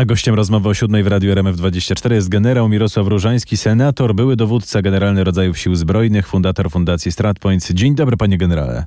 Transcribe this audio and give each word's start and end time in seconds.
A 0.00 0.04
gościem 0.04 0.34
rozmowy 0.34 0.68
o 0.68 0.74
siódmej 0.74 1.02
w 1.02 1.06
Radiu 1.06 1.34
RMF24 1.34 2.12
jest 2.12 2.28
generał 2.28 2.68
Mirosław 2.68 3.06
Różański, 3.06 3.56
senator, 3.56 4.14
były 4.14 4.36
dowódca 4.36 4.82
Generalny 4.82 5.24
Rodzajów 5.24 5.58
Sił 5.58 5.74
Zbrojnych, 5.74 6.26
fundator 6.26 6.70
Fundacji 6.70 7.12
StratPoints. 7.12 7.72
Dzień 7.72 7.94
dobry 7.94 8.16
panie 8.16 8.38
generale. 8.38 8.84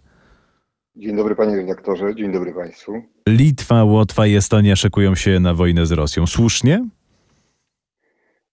Dzień 0.96 1.16
dobry 1.16 1.36
panie 1.36 1.56
redaktorze, 1.56 2.16
dzień 2.16 2.32
dobry 2.32 2.54
państwu. 2.54 3.02
Litwa, 3.30 3.84
Łotwa 3.84 4.28
i 4.28 4.36
Estonia 4.36 4.76
szykują 4.76 5.16
się 5.16 5.40
na 5.40 5.54
wojnę 5.54 5.86
z 5.86 5.92
Rosją. 5.92 6.28
Słusznie? 6.28 6.90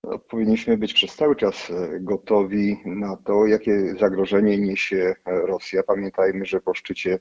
No, 0.05 0.19
powinniśmy 0.19 0.77
być 0.77 0.95
przez 0.95 1.15
cały 1.15 1.37
czas 1.37 1.71
e, 1.71 2.01
gotowi 2.01 2.77
na 2.85 3.17
to, 3.17 3.47
jakie 3.47 3.95
zagrożenie 4.01 4.59
niesie 4.59 5.15
Rosja. 5.27 5.83
Pamiętajmy, 5.83 6.45
że 6.45 6.61
po 6.61 6.75
szczycie 6.75 7.19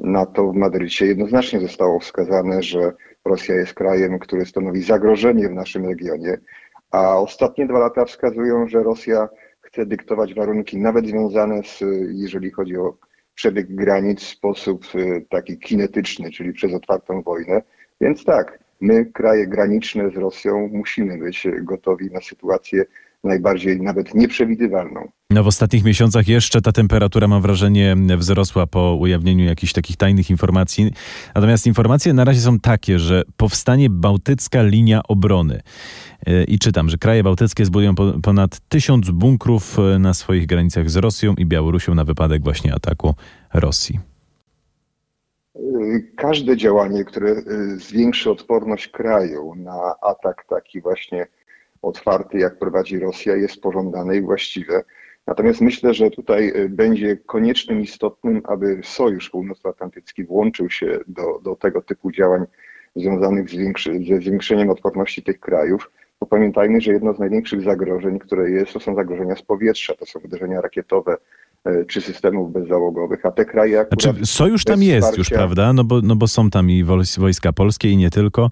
NATO 0.00 0.52
w 0.52 0.56
Madrycie 0.56 1.06
jednoznacznie 1.06 1.60
zostało 1.60 2.00
wskazane, 2.00 2.62
że 2.62 2.92
Rosja 3.24 3.54
jest 3.54 3.74
krajem, 3.74 4.18
który 4.18 4.46
stanowi 4.46 4.82
zagrożenie 4.82 5.48
w 5.48 5.52
naszym 5.52 5.86
regionie, 5.86 6.38
a 6.90 7.16
ostatnie 7.16 7.66
dwa 7.66 7.78
lata 7.78 8.04
wskazują, 8.04 8.68
że 8.68 8.82
Rosja 8.82 9.28
chce 9.60 9.86
dyktować 9.86 10.34
warunki 10.34 10.78
nawet 10.78 11.06
związane 11.06 11.62
z, 11.62 11.80
jeżeli 12.12 12.50
chodzi 12.50 12.76
o 12.76 12.96
przebieg 13.34 13.74
granic 13.74 14.20
w 14.20 14.28
sposób 14.28 14.84
e, 14.94 15.20
taki 15.20 15.58
kinetyczny, 15.58 16.30
czyli 16.30 16.52
przez 16.52 16.74
otwartą 16.74 17.22
wojnę. 17.22 17.62
Więc 18.00 18.24
tak, 18.24 18.58
my, 18.80 19.06
kraje 19.06 19.46
graniczne 19.46 20.10
z 20.10 20.16
Rosją, 20.16 20.68
musimy 20.72 21.18
być 21.18 21.46
gotowi 21.62 22.10
na 22.10 22.20
sytuację 22.20 22.84
najbardziej 23.24 23.80
nawet 23.80 24.14
nieprzewidywalną. 24.14 25.08
No 25.30 25.44
w 25.44 25.46
ostatnich 25.46 25.84
miesiącach 25.84 26.28
jeszcze 26.28 26.62
ta 26.62 26.72
temperatura, 26.72 27.28
mam 27.28 27.42
wrażenie, 27.42 27.96
wzrosła 28.16 28.66
po 28.66 28.94
ujawnieniu 28.94 29.44
jakichś 29.44 29.72
takich 29.72 29.96
tajnych 29.96 30.30
informacji. 30.30 30.92
Natomiast 31.34 31.66
informacje 31.66 32.12
na 32.12 32.24
razie 32.24 32.40
są 32.40 32.58
takie, 32.58 32.98
że 32.98 33.22
powstanie 33.36 33.90
bałtycka 33.90 34.62
linia 34.62 35.00
obrony. 35.08 35.60
E, 36.26 36.44
I 36.44 36.58
czytam, 36.58 36.88
że 36.88 36.98
kraje 36.98 37.22
bałtyckie 37.22 37.64
zbudują 37.64 37.94
ponad 38.22 38.60
tysiąc 38.68 39.10
bunkrów 39.10 39.78
e, 39.78 39.98
na 39.98 40.14
swoich 40.14 40.46
granicach 40.46 40.90
z 40.90 40.96
Rosją 40.96 41.34
i 41.34 41.46
Białorusią 41.46 41.94
na 41.94 42.04
wypadek 42.04 42.42
właśnie 42.42 42.74
ataku 42.74 43.14
Rosji. 43.54 44.00
Każde 46.16 46.56
działanie, 46.56 47.04
które 47.04 47.30
e, 47.30 47.42
zwiększy 47.76 48.30
odporność 48.30 48.88
kraju 48.88 49.54
na 49.54 49.94
atak 50.02 50.44
taki 50.48 50.80
właśnie 50.80 51.26
otwarty, 51.82 52.38
jak 52.38 52.58
prowadzi 52.58 52.98
Rosja, 52.98 53.36
jest 53.36 53.60
pożądane 53.60 54.16
i 54.16 54.20
właściwe. 54.20 54.82
Natomiast 55.26 55.60
myślę, 55.60 55.94
że 55.94 56.10
tutaj 56.10 56.52
y, 56.56 56.68
będzie 56.68 57.16
koniecznym, 57.16 57.80
istotnym, 57.80 58.42
aby 58.44 58.80
Sojusz 58.84 59.30
Północnoatlantycki 59.30 60.24
włączył 60.24 60.70
się 60.70 60.98
do, 61.06 61.40
do 61.44 61.56
tego 61.56 61.82
typu 61.82 62.10
działań 62.10 62.44
związanych 62.96 63.50
z 63.50 63.56
większy, 63.56 64.00
ze 64.08 64.20
zwiększeniem 64.20 64.70
odporności 64.70 65.22
tych 65.22 65.40
krajów. 65.40 65.90
Bo 66.20 66.26
pamiętajmy, 66.26 66.80
że 66.80 66.92
jedno 66.92 67.14
z 67.14 67.18
największych 67.18 67.62
zagrożeń, 67.62 68.18
które 68.18 68.50
jest, 68.50 68.72
to 68.72 68.80
są 68.80 68.94
zagrożenia 68.94 69.36
z 69.36 69.42
powietrza, 69.42 69.94
to 69.94 70.06
są 70.06 70.20
uderzenia 70.20 70.60
rakietowe, 70.60 71.16
y, 71.68 71.84
czy 71.88 72.00
systemów 72.00 72.52
bezzałogowych, 72.52 73.26
a 73.26 73.30
te 73.30 73.44
kraje 73.44 73.80
akurat... 73.80 74.02
Znaczy, 74.02 74.26
sojusz 74.26 74.64
tam 74.64 74.82
jest 74.82 75.08
wsparcia... 75.08 75.20
już, 75.20 75.28
prawda? 75.28 75.72
No 75.72 75.84
bo, 75.84 76.00
no 76.02 76.16
bo 76.16 76.28
są 76.28 76.50
tam 76.50 76.70
i 76.70 76.84
wojska 77.18 77.52
polskie 77.52 77.90
i 77.90 77.96
nie 77.96 78.10
tylko. 78.10 78.50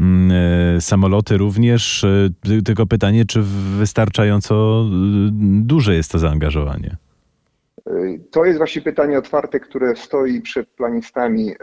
Mm, 0.00 0.30
e, 0.76 0.80
samoloty 0.80 1.36
również. 1.36 2.04
E, 2.04 2.62
tylko 2.64 2.86
pytanie, 2.86 3.24
czy 3.24 3.42
wystarczająco 3.78 4.54
e, 4.54 5.30
duże 5.62 5.94
jest 5.94 6.12
to 6.12 6.18
zaangażowanie? 6.18 6.96
To 8.30 8.44
jest 8.44 8.58
właśnie 8.58 8.82
pytanie 8.82 9.18
otwarte, 9.18 9.60
które 9.60 9.96
stoi 9.96 10.40
przed 10.40 10.68
planistami 10.68 11.54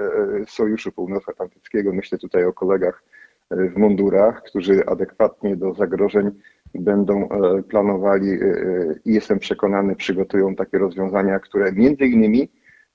Sojuszu 0.47 0.91
Północnoatlantyckiego. 0.91 1.93
Myślę 1.93 2.17
tutaj 2.17 2.45
o 2.45 2.53
kolegach 2.53 3.03
w 3.51 3.77
mundurach, 3.77 4.43
którzy 4.43 4.85
adekwatnie 4.85 5.55
do 5.55 5.73
zagrożeń 5.73 6.31
będą 6.75 7.29
planowali 7.69 8.27
i 9.05 9.13
jestem 9.13 9.39
przekonany, 9.39 9.95
przygotują 9.95 10.55
takie 10.55 10.77
rozwiązania, 10.77 11.39
które 11.39 11.71
między 11.71 12.05
innymi 12.05 12.49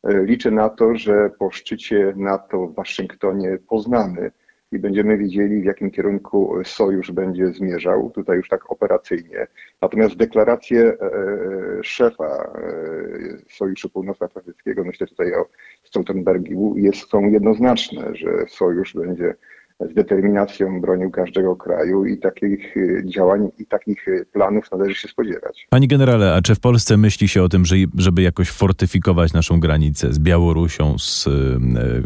liczę 0.04 0.50
na 0.50 0.68
to, 0.68 0.96
że 0.96 1.30
po 1.38 1.50
szczycie 1.50 2.12
NATO 2.16 2.66
w 2.66 2.74
Waszyngtonie 2.74 3.58
poznamy 3.68 4.30
i 4.72 4.78
będziemy 4.78 5.18
wiedzieli, 5.18 5.62
w 5.62 5.64
jakim 5.64 5.90
kierunku 5.90 6.54
sojusz 6.64 7.12
będzie 7.12 7.52
zmierzał, 7.52 8.10
tutaj 8.10 8.36
już 8.36 8.48
tak 8.48 8.70
operacyjnie. 8.72 9.46
Natomiast 9.82 10.16
deklaracje 10.16 10.80
e, 10.80 10.92
e, 10.92 11.84
szefa 11.84 12.24
e, 12.26 13.54
Sojuszu 13.56 13.90
Północnoatlantyckiego, 13.90 14.84
myślę 14.84 15.06
tutaj 15.06 15.34
o 15.34 15.46
Stoltenbergu, 15.84 16.74
są 17.10 17.30
jednoznaczne, 17.30 18.14
że 18.14 18.30
sojusz 18.48 18.94
będzie 18.94 19.34
z 19.80 19.94
determinacją 19.94 20.80
bronił 20.80 21.10
każdego 21.10 21.56
kraju 21.56 22.04
i 22.04 22.18
takich 22.18 22.76
y, 22.76 23.02
działań 23.04 23.48
i 23.58 23.66
takich 23.66 24.08
y, 24.08 24.26
planów 24.32 24.72
należy 24.72 24.94
się 24.94 25.08
spodziewać. 25.08 25.66
Panie 25.70 25.88
generale, 25.88 26.34
a 26.34 26.42
czy 26.42 26.54
w 26.54 26.60
Polsce 26.60 26.96
myśli 26.96 27.28
się 27.28 27.42
o 27.42 27.48
tym, 27.48 27.62
żeby 27.98 28.22
jakoś 28.22 28.50
fortyfikować 28.50 29.32
naszą 29.32 29.60
granicę 29.60 30.12
z 30.12 30.18
Białorusią, 30.18 30.98
z 30.98 31.26
y, 31.26 31.30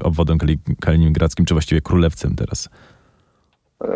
obwodem 0.03 0.39
kaliningradzkim, 0.81 1.47
czy 1.47 1.55
właściwie 1.55 1.81
Królewcem 1.81 2.37
teraz? 2.37 2.69
E, 3.84 3.89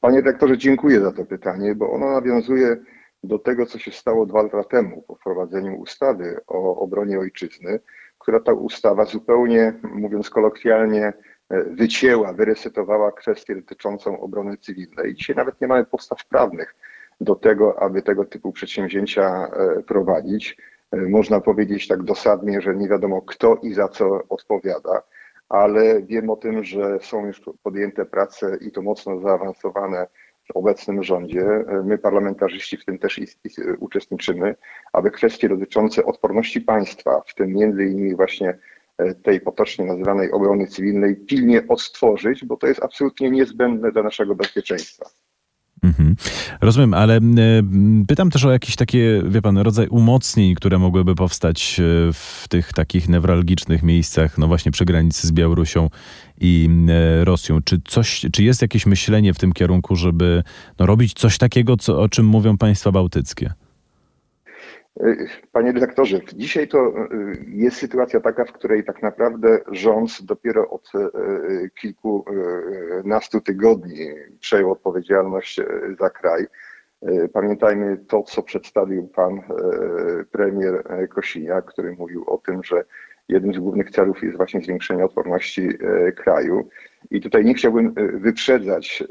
panie 0.00 0.22
dyrektorze, 0.22 0.58
dziękuję 0.58 1.00
za 1.00 1.12
to 1.12 1.24
pytanie, 1.24 1.74
bo 1.74 1.92
ono 1.92 2.10
nawiązuje 2.12 2.76
do 3.24 3.38
tego, 3.38 3.66
co 3.66 3.78
się 3.78 3.90
stało 3.90 4.26
dwa 4.26 4.42
lata 4.42 4.64
temu 4.64 5.02
po 5.02 5.14
wprowadzeniu 5.14 5.76
ustawy 5.76 6.40
o 6.46 6.76
obronie 6.76 7.18
ojczyzny, 7.18 7.80
która 8.18 8.40
ta 8.40 8.52
ustawa 8.52 9.04
zupełnie, 9.04 9.74
mówiąc 9.82 10.30
kolokwialnie, 10.30 11.12
wycięła, 11.50 12.32
wyresetowała 12.32 13.12
kwestię 13.12 13.56
dotyczącą 13.56 14.20
obrony 14.20 14.56
cywilnej. 14.56 15.14
Dzisiaj 15.14 15.36
nawet 15.36 15.60
nie 15.60 15.66
mamy 15.66 15.84
podstaw 15.84 16.26
prawnych 16.26 16.74
do 17.20 17.34
tego, 17.34 17.82
aby 17.82 18.02
tego 18.02 18.24
typu 18.24 18.52
przedsięwzięcia 18.52 19.48
e, 19.48 19.82
prowadzić. 19.82 20.56
E, 20.92 20.96
można 20.96 21.40
powiedzieć 21.40 21.88
tak 21.88 22.02
dosadnie, 22.02 22.60
że 22.60 22.76
nie 22.76 22.88
wiadomo 22.88 23.22
kto 23.22 23.56
i 23.62 23.74
za 23.74 23.88
co 23.88 24.22
odpowiada, 24.28 25.02
ale 25.48 26.02
wiem 26.02 26.30
o 26.30 26.36
tym, 26.36 26.64
że 26.64 26.98
są 27.00 27.26
już 27.26 27.42
podjęte 27.62 28.04
prace 28.04 28.58
i 28.60 28.72
to 28.72 28.82
mocno 28.82 29.20
zaawansowane 29.20 30.06
w 30.52 30.56
obecnym 30.56 31.02
rządzie. 31.02 31.40
E, 31.40 31.82
my, 31.84 31.98
parlamentarzyści, 31.98 32.76
w 32.76 32.84
tym 32.84 32.98
też 32.98 33.20
uczestniczymy, 33.78 34.54
aby 34.92 35.10
kwestie 35.10 35.48
dotyczące 35.48 36.04
odporności 36.04 36.60
państwa, 36.60 37.22
w 37.26 37.34
tym 37.34 37.52
między 37.52 37.84
innymi 37.84 38.16
właśnie 38.16 38.58
tej 39.22 39.40
potocznie 39.40 39.84
nazywanej 39.84 40.32
obrony 40.32 40.66
cywilnej 40.66 41.16
pilnie 41.16 41.68
odtworzyć, 41.68 42.44
bo 42.44 42.56
to 42.56 42.66
jest 42.66 42.82
absolutnie 42.82 43.30
niezbędne 43.30 43.92
dla 43.92 44.02
naszego 44.02 44.34
bezpieczeństwa. 44.34 45.04
Mhm. 45.82 46.16
Rozumiem, 46.60 46.94
ale 46.94 47.20
pytam 48.08 48.30
też 48.30 48.44
o 48.44 48.52
jakiś 48.52 48.76
takie, 48.76 49.22
wie 49.28 49.42
pan, 49.42 49.58
rodzaj 49.58 49.88
umocnień, 49.88 50.54
które 50.54 50.78
mogłyby 50.78 51.14
powstać 51.14 51.80
e, 51.80 52.12
w 52.12 52.48
tych 52.48 52.72
takich 52.72 53.08
newralgicznych 53.08 53.82
miejscach, 53.82 54.38
no 54.38 54.46
właśnie 54.46 54.72
przy 54.72 54.84
granicy 54.84 55.26
z 55.26 55.32
Białorusią 55.32 55.90
i 56.40 56.70
e, 56.88 57.24
Rosją. 57.24 57.62
Czy, 57.62 57.80
coś, 57.88 58.26
czy 58.32 58.44
jest 58.44 58.62
jakieś 58.62 58.86
myślenie 58.86 59.34
w 59.34 59.38
tym 59.38 59.52
kierunku, 59.52 59.96
żeby 59.96 60.42
no, 60.78 60.86
robić 60.86 61.12
coś 61.12 61.38
takiego, 61.38 61.76
co, 61.76 62.00
o 62.00 62.08
czym 62.08 62.26
mówią 62.26 62.58
państwa 62.58 62.92
bałtyckie? 62.92 63.52
Panie 65.52 65.72
dyrektorze, 65.72 66.20
dzisiaj 66.34 66.68
to 66.68 66.78
e, 66.78 67.08
jest 67.46 67.76
sytuacja 67.76 68.20
taka, 68.20 68.44
w 68.44 68.52
której 68.52 68.84
tak 68.84 69.02
naprawdę 69.02 69.58
rząd 69.72 70.22
dopiero 70.22 70.70
od 70.70 70.90
e, 70.94 71.10
kilkunastu 71.80 73.40
tygodni 73.40 74.10
przejął 74.40 74.72
odpowiedzialność 74.72 75.60
za 76.00 76.10
kraj. 76.10 76.46
Pamiętajmy 77.32 77.96
to, 77.96 78.22
co 78.22 78.42
przedstawił 78.42 79.08
pan 79.08 79.40
premier 80.32 80.82
Kosiniak, 81.08 81.64
który 81.64 81.92
mówił 81.92 82.24
o 82.26 82.38
tym, 82.38 82.64
że 82.64 82.84
jednym 83.28 83.54
z 83.54 83.58
głównych 83.58 83.90
celów 83.90 84.22
jest 84.22 84.36
właśnie 84.36 84.60
zwiększenie 84.60 85.04
odporności 85.04 85.68
kraju. 86.16 86.68
I 87.10 87.20
tutaj 87.20 87.44
nie 87.44 87.54
chciałbym 87.54 87.94
wyprzedzać 88.14 89.04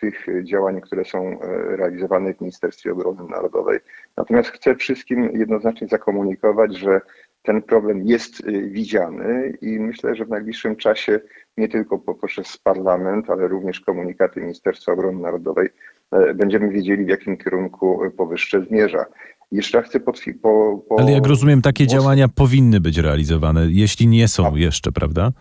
tych 0.00 0.26
działań, 0.44 0.80
które 0.80 1.04
są 1.04 1.38
realizowane 1.76 2.34
w 2.34 2.40
Ministerstwie 2.40 2.92
Obrony 2.92 3.24
Narodowej, 3.30 3.80
Natomiast 4.16 4.48
chcę 4.48 4.76
wszystkim 4.76 5.30
jednoznacznie 5.34 5.88
zakomunikować, 5.88 6.76
że 6.76 7.00
ten 7.42 7.62
problem 7.62 8.02
jest 8.06 8.46
widziany 8.70 9.58
i 9.60 9.80
myślę, 9.80 10.14
że 10.16 10.24
w 10.24 10.28
najbliższym 10.28 10.76
czasie 10.76 11.20
nie 11.56 11.68
tylko 11.68 11.98
poprzez 11.98 12.58
parlament, 12.58 13.30
ale 13.30 13.48
również 13.48 13.80
komunikaty 13.80 14.40
Ministerstwa 14.40 14.92
Obrony 14.92 15.20
Narodowej 15.20 15.68
e, 16.12 16.34
będziemy 16.34 16.70
wiedzieli, 16.70 17.04
w 17.04 17.08
jakim 17.08 17.36
kierunku 17.36 18.00
powyższe 18.16 18.64
zmierza. 18.64 19.04
Jeszcze 19.52 19.82
chcę 19.82 20.00
potwierdzić. 20.00 20.42
Po, 20.42 20.84
po... 20.88 21.00
Ale 21.00 21.12
jak 21.12 21.26
rozumiem, 21.26 21.62
takie 21.62 21.86
działania 21.86 22.28
powinny 22.28 22.80
być 22.80 22.98
realizowane, 22.98 23.66
jeśli 23.70 24.06
nie 24.06 24.28
są 24.28 24.56
jeszcze, 24.56 24.92
prawda? 24.92 25.32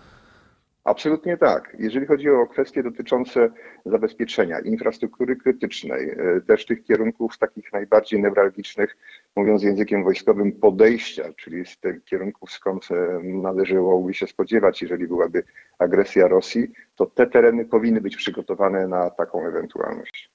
Absolutnie 0.86 1.38
tak. 1.38 1.76
Jeżeli 1.80 2.06
chodzi 2.06 2.30
o 2.30 2.48
kwestie 2.48 2.84
dotyczące 2.84 3.50
zabezpieczenia 3.86 4.60
infrastruktury 4.60 5.36
krytycznej, 5.36 6.10
e, 6.10 6.42
też 6.42 6.66
tych 6.66 6.84
kierunków 6.84 7.38
takich 7.38 7.74
najbardziej 7.74 8.22
newralgicznych, 8.22 8.98
mówiąc 9.36 9.64
językiem 9.64 10.04
wojskowym, 10.04 10.52
podejścia, 10.52 11.24
czyli 11.38 11.66
z 11.66 11.78
tych 11.78 12.04
kierunków, 12.04 12.52
skąd 12.52 12.88
e, 12.92 13.20
należałoby 13.24 14.14
się 14.14 14.28
spodziewać, 14.28 14.82
jeżeli 14.82 15.08
byłaby 15.08 15.44
agresja 15.80 16.28
Rosji, 16.28 16.68
to 16.96 17.06
te 17.06 17.28
tereny 17.28 17.66
powinny 17.66 18.02
być 18.02 18.16
przygotowane 18.16 18.88
na 18.88 19.10
taką 19.10 19.48
ewentualność. 19.48 20.32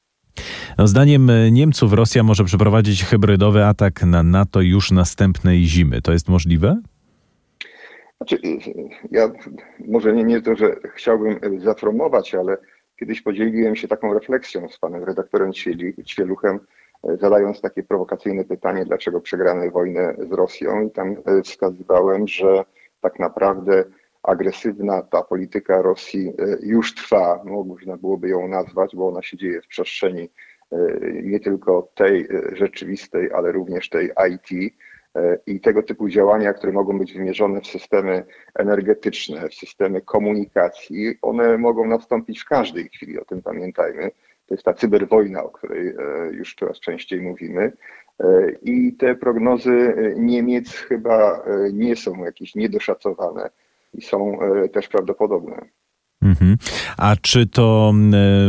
No, 0.78 0.86
zdaniem 0.86 1.30
e, 1.30 1.50
Niemców 1.50 1.92
Rosja 1.92 2.22
może 2.22 2.44
przeprowadzić 2.44 3.04
hybrydowy 3.04 3.64
atak 3.64 4.02
na 4.02 4.22
NATO 4.22 4.60
już 4.60 4.90
następnej 4.90 5.64
zimy. 5.64 6.02
To 6.02 6.12
jest 6.12 6.28
możliwe? 6.28 6.76
Znaczy, 8.18 8.38
ja 9.10 9.30
może 9.88 10.12
nie, 10.12 10.24
nie 10.24 10.42
to, 10.42 10.56
że 10.56 10.76
chciałbym 10.94 11.60
zapromować, 11.60 12.34
ale 12.34 12.56
kiedyś 12.98 13.22
podzieliłem 13.22 13.76
się 13.76 13.88
taką 13.88 14.14
refleksją 14.14 14.68
z 14.68 14.78
panem 14.78 15.04
redaktorem 15.04 15.52
Ćwieluchem, 16.04 16.60
zadając 17.04 17.60
takie 17.60 17.82
prowokacyjne 17.82 18.44
pytanie, 18.44 18.84
dlaczego 18.84 19.20
przegramy 19.20 19.70
wojnę 19.70 20.14
z 20.30 20.32
Rosją 20.32 20.82
i 20.82 20.90
tam 20.90 21.16
e, 21.26 21.42
wskazywałem, 21.42 22.28
że 22.28 22.64
tak 23.00 23.18
naprawdę 23.18 23.84
agresywna 24.22 25.02
ta 25.02 25.22
polityka 25.22 25.82
Rosji 25.82 26.28
e, 26.28 26.32
już 26.62 26.94
trwa, 26.94 27.42
można 27.44 27.96
byłoby 27.96 28.28
ją 28.28 28.48
nazwać, 28.48 28.96
bo 28.96 29.08
ona 29.08 29.22
się 29.22 29.36
dzieje 29.36 29.62
w 29.62 29.66
przestrzeni 29.66 30.30
e, 30.72 30.76
nie 31.22 31.40
tylko 31.40 31.88
tej 31.94 32.28
rzeczywistej, 32.52 33.32
ale 33.32 33.52
również 33.52 33.88
tej 33.88 34.10
IT, 34.30 34.74
i 35.46 35.60
tego 35.60 35.82
typu 35.82 36.08
działania, 36.08 36.52
które 36.52 36.72
mogą 36.72 36.98
być 36.98 37.12
wymierzone 37.12 37.60
w 37.60 37.66
systemy 37.66 38.24
energetyczne, 38.54 39.48
w 39.48 39.54
systemy 39.54 40.00
komunikacji, 40.00 41.14
one 41.22 41.58
mogą 41.58 41.86
nastąpić 41.86 42.40
w 42.40 42.44
każdej 42.44 42.88
chwili, 42.88 43.18
o 43.18 43.24
tym 43.24 43.42
pamiętajmy. 43.42 44.10
To 44.48 44.54
jest 44.54 44.64
ta 44.64 44.74
cyberwojna, 44.74 45.44
o 45.44 45.48
której 45.48 45.88
e, 45.88 45.94
już 46.32 46.54
coraz 46.54 46.80
częściej 46.80 47.20
mówimy. 47.20 47.72
E, 48.20 48.26
I 48.62 48.92
te 48.92 49.14
prognozy 49.14 49.94
Niemiec 50.16 50.72
chyba 50.72 51.32
e, 51.32 51.72
nie 51.72 51.96
są 51.96 52.24
jakieś 52.24 52.54
niedoszacowane 52.54 53.50
i 53.94 54.02
są 54.02 54.38
też 54.72 54.88
prawdopodobne. 54.88 55.56
Mhm. 56.22 56.56
A 56.96 57.16
czy 57.22 57.46
to 57.46 57.92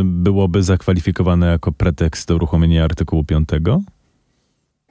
byłoby 0.03 0.63
zakwalifikowane 0.63 1.51
jako 1.51 1.71
pretekst 1.71 2.27
do 2.27 2.35
uruchomienia 2.35 2.83
artykułu 2.83 3.23
5? 3.23 3.49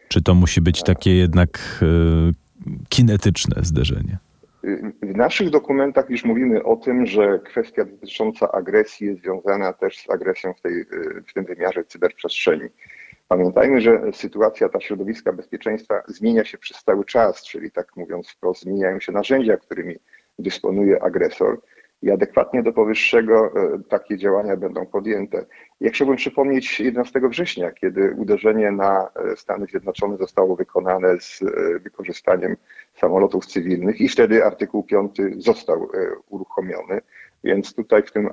Czy 0.09 0.23
to 0.23 0.35
musi 0.35 0.61
być 0.61 0.83
takie 0.83 1.17
jednak 1.17 1.59
e, 1.83 1.87
kinetyczne 2.89 3.63
zderzenie? 3.63 4.19
W 5.03 5.17
naszych 5.17 5.51
dokumentach 5.51 6.11
już 6.11 6.25
mówimy 6.25 6.63
o 6.63 6.77
tym, 6.77 7.07
że 7.07 7.39
kwestia 7.39 7.85
dotycząca 7.85 8.53
agresji 8.53 9.07
jest 9.07 9.23
związana 9.23 9.73
też 9.73 9.99
z 9.99 10.11
agresją 10.11 10.55
w, 10.55 10.61
tej, 10.61 10.85
w 11.29 11.33
tym 11.35 11.45
wymiarze 11.45 11.85
cyberprzestrzeni. 11.85 12.69
Pamiętajmy, 13.29 13.81
że 13.81 14.01
sytuacja 14.13 14.69
ta 14.69 14.81
środowiska 14.81 15.33
bezpieczeństwa 15.33 16.03
zmienia 16.07 16.45
się 16.45 16.59
przez 16.59 16.85
cały 16.85 17.05
czas, 17.05 17.43
czyli 17.45 17.71
tak 17.71 17.97
mówiąc 17.97 18.29
wprost, 18.29 18.63
zmieniają 18.63 19.01
się 19.01 19.13
narzędzia, 19.13 19.57
którymi 19.57 19.97
dysponuje 20.39 21.03
agresor 21.03 21.61
i 22.03 22.11
adekwatnie 22.11 22.63
do 22.63 22.73
powyższego 22.73 23.47
e, 23.47 23.79
takie 23.89 24.17
działania 24.17 24.57
będą 24.57 24.87
podjęte. 24.87 25.47
Ja 25.81 25.91
chciałbym 25.91 26.17
przypomnieć 26.17 26.81
11 26.81 27.21
września, 27.29 27.73
kiedy 27.73 28.15
uderzenie 28.17 28.73
na 28.73 29.11
e, 29.33 29.37
Stany 29.37 29.67
Zjednoczone 29.67 30.17
zostało 30.17 30.57
wykonane 30.57 31.21
z 31.21 31.43
e, 31.43 31.79
wykorzystaniem 31.79 32.57
samolotów 32.95 33.47
cywilnych 33.47 34.01
i 34.01 34.09
wtedy 34.09 34.45
artykuł 34.45 34.83
5 34.83 35.17
został 35.39 35.89
uruchomiony, 36.29 37.01
więc 37.45 37.75
tutaj 37.75 38.03
w 38.03 38.13
tym 38.13 38.31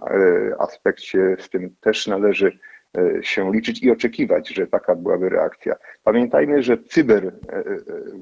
aspekcie 0.59 1.37
z 1.39 1.49
tym 1.49 1.75
też 1.81 2.07
należy 2.07 2.59
się 3.21 3.51
liczyć 3.51 3.83
i 3.83 3.91
oczekiwać, 3.91 4.49
że 4.49 4.67
taka 4.67 4.95
byłaby 4.95 5.29
reakcja. 5.29 5.75
Pamiętajmy, 6.03 6.63
że 6.63 6.77
cyber 6.77 7.31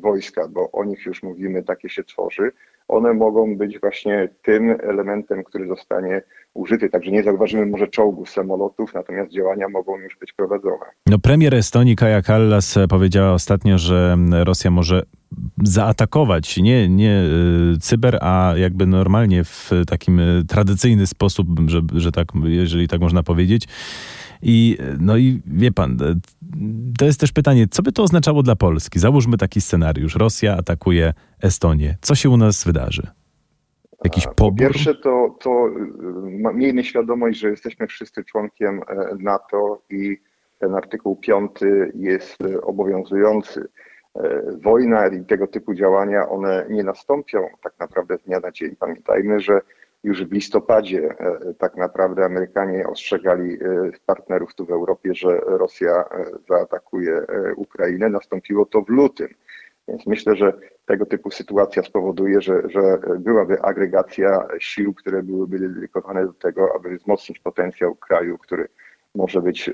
wojska, 0.01 0.47
bo 0.47 0.71
o 0.71 0.85
nich 0.85 1.05
już 1.05 1.23
mówimy, 1.23 1.63
takie 1.63 1.89
się 1.89 2.03
tworzy, 2.03 2.51
one 2.87 3.13
mogą 3.13 3.57
być 3.57 3.79
właśnie 3.79 4.29
tym 4.41 4.77
elementem, 4.83 5.43
który 5.43 5.67
zostanie 5.67 6.21
użyty. 6.53 6.89
Także 6.89 7.11
nie 7.11 7.23
zauważymy 7.23 7.65
może 7.65 7.87
czołgów, 7.87 8.29
samolotów, 8.29 8.93
natomiast 8.93 9.31
działania 9.31 9.69
mogą 9.69 9.97
już 9.97 10.17
być 10.17 10.33
prowadzone. 10.33 10.85
No, 11.07 11.19
premier 11.19 11.55
Estonii 11.55 11.95
Kaja 11.95 12.21
Kallas 12.21 12.79
powiedziała 12.89 13.33
ostatnio, 13.33 13.77
że 13.77 14.17
Rosja 14.43 14.71
może 14.71 15.03
zaatakować 15.63 16.57
nie, 16.57 16.89
nie 16.89 17.23
cyber, 17.81 18.17
a 18.21 18.53
jakby 18.57 18.85
normalnie 18.85 19.43
w 19.43 19.71
takim 19.87 20.21
tradycyjny 20.47 21.07
sposób, 21.07 21.47
że, 21.67 21.81
że 21.93 22.11
tak, 22.11 22.27
jeżeli 22.43 22.87
tak 22.87 23.01
można 23.01 23.23
powiedzieć. 23.23 23.67
I, 24.45 24.77
no 24.99 25.17
i 25.17 25.41
wie 25.45 25.71
pan, 25.71 25.97
to 26.99 27.05
jest 27.05 27.19
też 27.19 27.31
pytanie, 27.31 27.67
co 27.71 27.83
by 27.83 27.91
to 27.91 28.03
oznaczało 28.03 28.43
dla 28.43 28.55
Polski? 28.55 28.99
Załóżmy 28.99 29.37
taki 29.37 29.61
scenariusz. 29.61 30.15
Rosja 30.15 30.57
atakuje 30.57 31.13
Estonię. 31.43 31.97
Co 32.01 32.15
się 32.15 32.29
u 32.29 32.37
nas 32.37 32.63
wydarzy? 32.63 33.07
Jakiś 34.03 34.27
pobór? 34.27 34.35
Po 34.35 34.51
pierwsze, 34.51 34.95
to, 34.95 35.37
to 35.39 35.69
miejmy 36.53 36.83
świadomość, 36.83 37.39
że 37.39 37.49
jesteśmy 37.49 37.87
wszyscy 37.87 38.23
członkiem 38.23 38.81
e, 38.87 39.15
NATO 39.19 39.81
i 39.89 40.17
ten 40.59 40.75
artykuł 40.75 41.15
5 41.15 41.51
jest 41.95 42.41
e, 42.41 42.61
obowiązujący. 42.61 43.67
E, 44.15 44.41
wojna 44.63 45.07
i 45.07 45.25
tego 45.25 45.47
typu 45.47 45.73
działania, 45.73 46.29
one 46.29 46.65
nie 46.69 46.83
nastąpią 46.83 47.47
tak 47.63 47.73
naprawdę 47.79 48.17
z 48.17 48.23
dnia 48.23 48.39
na 48.39 48.51
dzień. 48.51 48.75
Pamiętajmy, 48.75 49.39
że 49.39 49.61
już 50.03 50.23
w 50.23 50.31
listopadzie 50.31 51.15
e, 51.19 51.53
tak 51.53 51.75
naprawdę 51.77 52.25
Amerykanie 52.25 52.87
ostrzegali 52.87 53.53
e, 53.53 53.57
partnerów 54.05 54.55
tu 54.55 54.65
w 54.65 54.71
Europie, 54.71 55.15
że 55.15 55.37
Rosja 55.37 55.91
e, 55.91 56.25
zaatakuje 56.49 57.21
Ukrainę. 57.55 58.09
Nastąpiło 58.09 58.65
to 58.65 58.81
w 58.81 58.89
lutym. 58.89 59.27
Więc 59.87 60.07
myślę, 60.07 60.35
że 60.35 60.53
tego 60.85 61.05
typu 61.05 61.31
sytuacja 61.31 61.83
spowoduje, 61.83 62.41
że, 62.41 62.61
że 62.69 62.97
byłaby 63.19 63.61
agregacja 63.61 64.47
sił, 64.59 64.93
które 64.93 65.23
byłyby 65.23 65.59
dedykowane 65.59 66.25
do 66.25 66.33
tego, 66.33 66.75
aby 66.75 66.97
wzmocnić 66.97 67.39
potencjał 67.39 67.95
kraju, 67.95 68.37
który 68.37 68.67
może 69.15 69.41
być 69.41 69.69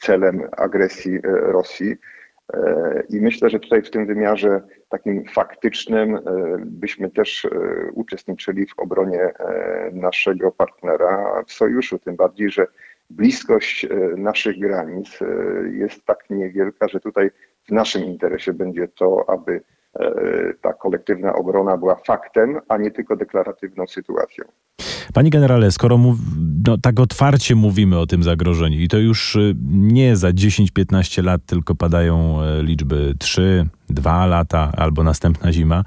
celem 0.00 0.42
agresji 0.56 1.20
Rosji. 1.24 1.96
I 3.08 3.20
myślę, 3.20 3.50
że 3.50 3.60
tutaj 3.60 3.82
w 3.82 3.90
tym 3.90 4.06
wymiarze 4.06 4.60
takim 4.88 5.24
faktycznym 5.24 6.16
e, 6.16 6.20
byśmy 6.58 7.10
też 7.10 7.44
e, 7.44 7.50
uczestniczyli 7.92 8.66
w 8.66 8.78
obronie 8.78 9.20
e, 9.20 9.90
naszego 9.92 10.52
partnera 10.52 11.42
w 11.46 11.52
sojuszu, 11.52 11.98
tym 11.98 12.16
bardziej, 12.16 12.50
że 12.50 12.66
bliskość 13.10 13.86
naszych 14.16 14.58
granic 14.58 15.18
jest 15.70 16.04
tak 16.04 16.30
niewielka, 16.30 16.88
że 16.88 17.00
tutaj 17.00 17.30
w 17.68 17.70
naszym 17.72 18.04
interesie 18.04 18.52
będzie 18.52 18.88
to, 18.88 19.24
aby 19.30 19.60
ta 20.60 20.72
kolektywna 20.72 21.34
obrona 21.34 21.76
była 21.76 21.94
faktem, 21.94 22.60
a 22.68 22.76
nie 22.76 22.90
tylko 22.90 23.16
deklaratywną 23.16 23.86
sytuacją. 23.86 24.44
Panie 25.14 25.30
generale, 25.30 25.70
skoro 25.70 25.98
mów, 25.98 26.18
no, 26.66 26.78
tak 26.78 27.00
otwarcie 27.00 27.54
mówimy 27.54 27.98
o 27.98 28.06
tym 28.06 28.22
zagrożeniu 28.22 28.80
i 28.80 28.88
to 28.88 28.98
już 28.98 29.36
y, 29.36 29.54
nie 29.70 30.16
za 30.16 30.28
10-15 30.28 31.24
lat, 31.24 31.40
tylko 31.46 31.74
padają 31.74 32.42
e, 32.42 32.62
liczby 32.62 33.14
3, 33.18 33.66
2 33.88 34.26
lata 34.26 34.72
albo 34.76 35.04
następna 35.04 35.52
zima, 35.52 35.84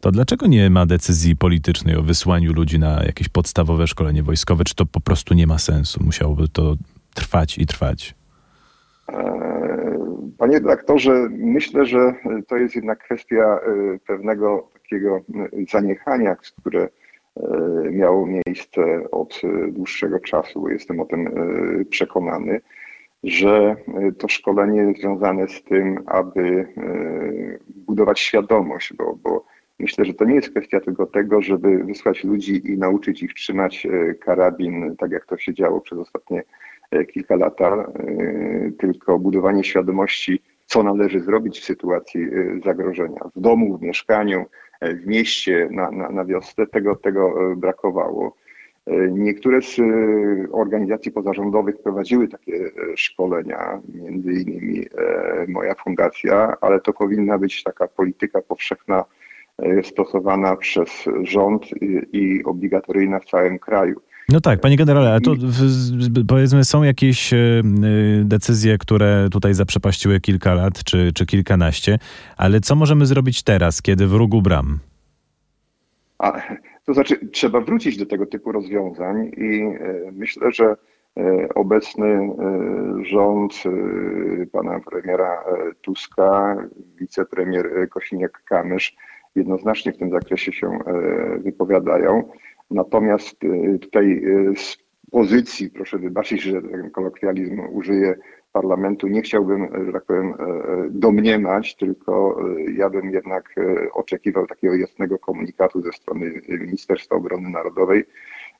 to 0.00 0.10
dlaczego 0.10 0.46
nie 0.46 0.70
ma 0.70 0.86
decyzji 0.86 1.36
politycznej 1.36 1.96
o 1.96 2.02
wysłaniu 2.02 2.52
ludzi 2.52 2.78
na 2.78 3.02
jakieś 3.04 3.28
podstawowe 3.28 3.86
szkolenie 3.86 4.22
wojskowe? 4.22 4.64
Czy 4.64 4.74
to 4.74 4.86
po 4.86 5.00
prostu 5.00 5.34
nie 5.34 5.46
ma 5.46 5.58
sensu? 5.58 6.04
Musiałoby 6.04 6.48
to 6.48 6.74
trwać 7.14 7.58
i 7.58 7.66
trwać. 7.66 8.14
E, 9.08 9.36
panie 10.38 10.58
redaktorze, 10.58 11.28
myślę, 11.30 11.86
że 11.86 12.14
to 12.48 12.56
jest 12.56 12.74
jednak 12.74 13.04
kwestia 13.04 13.44
e, 13.44 13.58
pewnego 14.06 14.68
takiego 14.82 15.20
zaniechania, 15.72 16.36
które 16.36 16.88
miało 17.90 18.26
miejsce 18.26 19.10
od 19.10 19.40
dłuższego 19.68 20.20
czasu, 20.20 20.68
jestem 20.68 21.00
o 21.00 21.04
tym 21.04 21.26
e, 21.26 21.84
przekonany, 21.84 22.60
że 23.24 23.76
to 24.18 24.28
szkolenie 24.28 24.94
związane 25.00 25.48
z 25.48 25.62
tym, 25.62 26.02
aby 26.06 26.40
e, 26.40 27.58
budować 27.68 28.20
świadomość, 28.20 28.92
bo, 28.92 29.18
bo 29.22 29.44
myślę, 29.78 30.04
że 30.04 30.14
to 30.14 30.24
nie 30.24 30.34
jest 30.34 30.50
kwestia 30.50 30.80
tylko 30.80 31.06
tego, 31.06 31.42
żeby 31.42 31.84
wysłać 31.84 32.24
ludzi 32.24 32.72
i 32.72 32.78
nauczyć 32.78 33.22
ich 33.22 33.34
trzymać 33.34 33.86
karabin, 34.20 34.96
tak 34.96 35.10
jak 35.10 35.26
to 35.26 35.38
się 35.38 35.54
działo 35.54 35.80
przez 35.80 35.98
ostatnie 35.98 36.42
kilka 37.12 37.36
lat, 37.36 37.58
tylko 38.78 39.18
budowanie 39.18 39.64
świadomości, 39.64 40.42
co 40.66 40.82
należy 40.82 41.20
zrobić 41.20 41.60
w 41.60 41.64
sytuacji 41.64 42.26
zagrożenia 42.64 43.20
w 43.34 43.40
domu, 43.40 43.78
w 43.78 43.82
mieszkaniu, 43.82 44.44
w 44.82 45.06
mieście, 45.06 45.68
na, 45.70 45.90
na, 45.90 46.10
na 46.10 46.24
wiosce, 46.24 46.66
tego, 46.66 46.96
tego 46.96 47.52
e, 47.52 47.56
brakowało. 47.56 48.36
E, 48.86 49.08
niektóre 49.10 49.62
z 49.62 49.78
e, 49.78 49.82
organizacji 50.52 51.12
pozarządowych 51.12 51.82
prowadziły 51.82 52.28
takie 52.28 52.70
szkolenia, 52.96 53.80
między 53.94 54.32
innymi 54.32 54.86
moja 55.48 55.74
fundacja, 55.74 56.56
ale 56.60 56.80
to 56.80 56.92
powinna 56.92 57.38
być 57.38 57.62
taka 57.62 57.88
polityka 57.88 58.42
powszechna 58.42 59.04
stosowana 59.82 60.56
przez 60.56 60.90
rząd 61.22 61.62
i 62.12 62.44
obligatoryjna 62.44 63.18
w 63.18 63.24
całym 63.24 63.58
kraju. 63.58 64.00
No 64.28 64.40
tak, 64.40 64.60
panie 64.60 64.76
generale, 64.76 65.14
a 65.14 65.20
to 65.20 65.34
powiedzmy 66.28 66.64
są 66.64 66.82
jakieś 66.82 67.30
decyzje, 68.24 68.78
które 68.78 69.28
tutaj 69.32 69.54
zaprzepaściły 69.54 70.20
kilka 70.20 70.54
lat 70.54 70.84
czy, 70.84 71.12
czy 71.14 71.26
kilkanaście, 71.26 71.98
ale 72.36 72.60
co 72.60 72.74
możemy 72.74 73.06
zrobić 73.06 73.42
teraz, 73.42 73.82
kiedy 73.82 74.06
wróg 74.06 74.42
bram? 74.42 74.78
A, 76.18 76.42
to 76.84 76.94
znaczy, 76.94 77.28
trzeba 77.32 77.60
wrócić 77.60 77.96
do 77.96 78.06
tego 78.06 78.26
typu 78.26 78.52
rozwiązań 78.52 79.30
i 79.36 79.62
myślę, 80.12 80.52
że 80.52 80.76
E, 81.16 81.48
obecny 81.54 82.06
e, 82.06 82.28
rząd 83.04 83.62
e, 83.66 84.46
pana 84.46 84.80
premiera 84.90 85.44
Tuska, 85.80 86.56
wicepremier 86.96 87.88
Kosiniak-Kamysz 87.88 88.92
jednoznacznie 89.34 89.92
w 89.92 89.98
tym 89.98 90.10
zakresie 90.10 90.52
się 90.52 90.78
wypowiadają. 91.38 92.22
Natomiast 92.70 93.36
tutaj 93.80 94.22
z 94.56 94.76
pozycji, 95.10 95.70
proszę 95.70 95.98
wybaczyć, 95.98 96.42
że 96.42 96.62
ten 96.62 96.90
kolokwializm 96.90 97.60
użyję 97.72 98.14
parlamentu, 98.52 99.08
nie 99.08 99.22
chciałbym, 99.22 99.86
że 99.86 99.92
tak 99.92 100.04
powiem, 100.04 100.34
domniemać, 100.90 101.76
tylko 101.76 102.40
ja 102.76 102.90
bym 102.90 103.10
jednak 103.10 103.54
oczekiwał 103.92 104.46
takiego 104.46 104.74
jasnego 104.74 105.18
komunikatu 105.18 105.82
ze 105.82 105.92
strony 105.92 106.40
Ministerstwa 106.48 107.16
Obrony 107.16 107.50
Narodowej, 107.50 108.04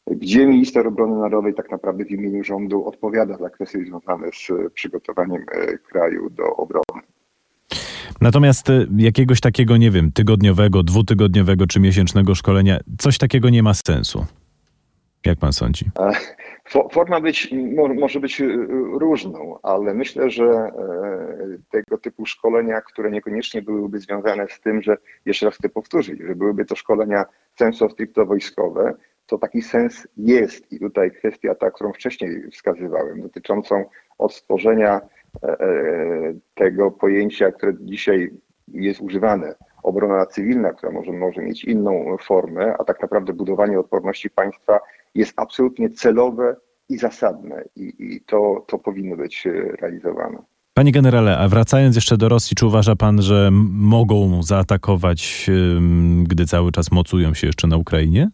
gdzie 0.06 0.46
minister 0.46 0.86
obrony 0.86 1.16
narodowej 1.16 1.54
tak 1.54 1.70
naprawdę 1.70 2.04
w 2.04 2.10
imieniu 2.10 2.44
rządu 2.44 2.86
odpowiada 2.86 3.36
za 3.36 3.50
kwestie 3.50 3.78
związane 3.78 4.28
z 4.32 4.72
przygotowaniem 4.72 5.44
e, 5.52 5.78
kraju 5.78 6.30
do 6.30 6.56
obrony. 6.56 7.02
Natomiast 8.20 8.70
e, 8.70 8.86
jakiegoś 8.96 9.40
takiego, 9.40 9.76
nie 9.76 9.90
wiem, 9.90 10.12
tygodniowego, 10.12 10.82
dwutygodniowego 10.82 11.66
czy 11.66 11.80
miesięcznego 11.80 12.34
szkolenia, 12.34 12.78
coś 12.98 13.18
takiego 13.18 13.50
nie 13.50 13.62
ma 13.62 13.74
sensu. 13.74 14.26
Jak 15.26 15.38
pan 15.38 15.52
sądzi? 15.52 15.84
E, 15.98 16.12
forma 16.92 17.20
być, 17.20 17.54
może 17.98 18.20
być 18.20 18.42
różną, 19.00 19.58
ale 19.62 19.94
myślę, 19.94 20.30
że 20.30 20.70
tego 21.70 21.98
typu 21.98 22.26
szkolenia, 22.26 22.80
które 22.80 23.10
niekoniecznie 23.10 23.62
byłyby 23.62 23.98
związane 23.98 24.48
z 24.48 24.60
tym, 24.60 24.82
że 24.82 24.96
jeszcze 25.26 25.46
raz 25.46 25.54
chcę 25.54 25.68
powtórzyć, 25.68 26.20
że 26.20 26.34
byłyby 26.34 26.64
to 26.64 26.76
szkolenia 26.76 27.24
sensu 27.58 27.88
wojskowe, 28.26 28.94
to 29.26 29.38
taki 29.38 29.62
sens 29.62 30.08
jest. 30.16 30.72
I 30.72 30.78
tutaj 30.78 31.10
kwestia 31.10 31.54
ta, 31.54 31.70
którą 31.70 31.92
wcześniej 31.92 32.50
wskazywałem, 32.50 33.22
dotyczącą 33.22 33.84
odtworzenia 34.18 34.94
e, 34.94 35.00
e, 35.00 35.08
tego 36.54 36.90
pojęcia, 36.90 37.52
które 37.52 37.72
dzisiaj 37.80 38.30
jest 38.68 39.00
używane, 39.00 39.54
obrona 39.82 40.26
cywilna, 40.26 40.72
która 40.72 40.92
może, 40.92 41.12
może 41.12 41.42
mieć 41.42 41.64
inną 41.64 42.16
formę, 42.20 42.74
a 42.78 42.84
tak 42.84 43.02
naprawdę 43.02 43.32
budowanie 43.32 43.80
odporności 43.80 44.30
państwa 44.30 44.80
jest 45.14 45.32
absolutnie 45.36 45.90
celowe 45.90 46.56
i 46.88 46.98
zasadne 46.98 47.64
i, 47.76 47.94
i 47.98 48.20
to, 48.20 48.64
to 48.68 48.78
powinno 48.78 49.16
być 49.16 49.48
realizowane. 49.80 50.38
Panie 50.74 50.92
generale, 50.92 51.38
a 51.38 51.48
wracając 51.48 51.94
jeszcze 51.94 52.16
do 52.16 52.28
Rosji, 52.28 52.54
czy 52.56 52.66
uważa 52.66 52.96
pan, 52.96 53.22
że 53.22 53.50
mogą 53.72 54.42
zaatakować, 54.42 55.50
gdy 56.22 56.46
cały 56.46 56.72
czas 56.72 56.92
mocują 56.92 57.34
się 57.34 57.46
jeszcze 57.46 57.66
na 57.66 57.76
Ukrainie? 57.76 58.30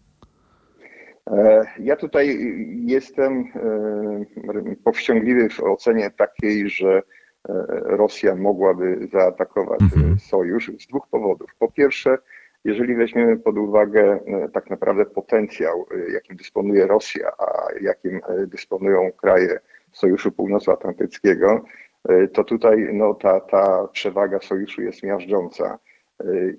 E, 1.32 1.66
ja 1.78 1.96
tutaj 1.96 2.38
jestem 2.86 3.44
e, 3.54 4.76
powściągliwy 4.84 5.48
w 5.48 5.60
ocenie 5.60 6.10
takiej, 6.10 6.70
że 6.70 6.96
e, 6.98 7.02
Rosja 7.84 8.36
mogłaby 8.36 9.08
zaatakować 9.12 9.80
mhm. 9.82 10.18
sojusz 10.18 10.70
z 10.80 10.86
dwóch 10.86 11.08
powodów. 11.08 11.50
Po 11.58 11.70
pierwsze, 11.72 12.18
jeżeli 12.64 12.94
weźmiemy 12.94 13.36
pod 13.36 13.58
uwagę 13.58 14.20
tak 14.52 14.70
naprawdę 14.70 15.04
potencjał, 15.04 15.86
jakim 16.12 16.36
dysponuje 16.36 16.86
Rosja, 16.86 17.32
a 17.38 17.68
jakim 17.80 18.20
dysponują 18.46 19.12
kraje 19.12 19.58
Sojuszu 19.92 20.32
Północnoatlantyckiego, 20.32 21.64
to 22.32 22.44
tutaj 22.44 22.88
no, 22.92 23.14
ta, 23.14 23.40
ta 23.40 23.88
przewaga 23.92 24.38
sojuszu 24.40 24.82
jest 24.82 25.02
miażdżąca. 25.02 25.78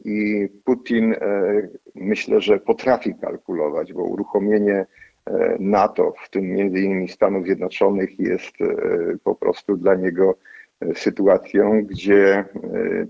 I 0.06 0.50
Putin 0.64 1.14
e, 1.14 1.18
myślę, 1.96 2.42
że 2.42 2.60
potrafi 2.60 3.16
kalkulować, 3.16 3.94
bo 3.94 4.04
uruchomienie 4.04 4.86
e, 5.26 5.58
NATO, 5.60 6.14
w 6.26 6.30
tym 6.30 6.44
między 6.44 6.80
innymi 6.80 7.08
Stanów 7.08 7.46
Zjednoczonych, 7.46 8.20
jest 8.20 8.62
e, 8.62 8.68
po 9.24 9.36
prostu 9.36 9.78
dla 9.78 9.96
niego 9.96 10.38
sytuacją, 10.96 11.84
gdzie 11.86 12.46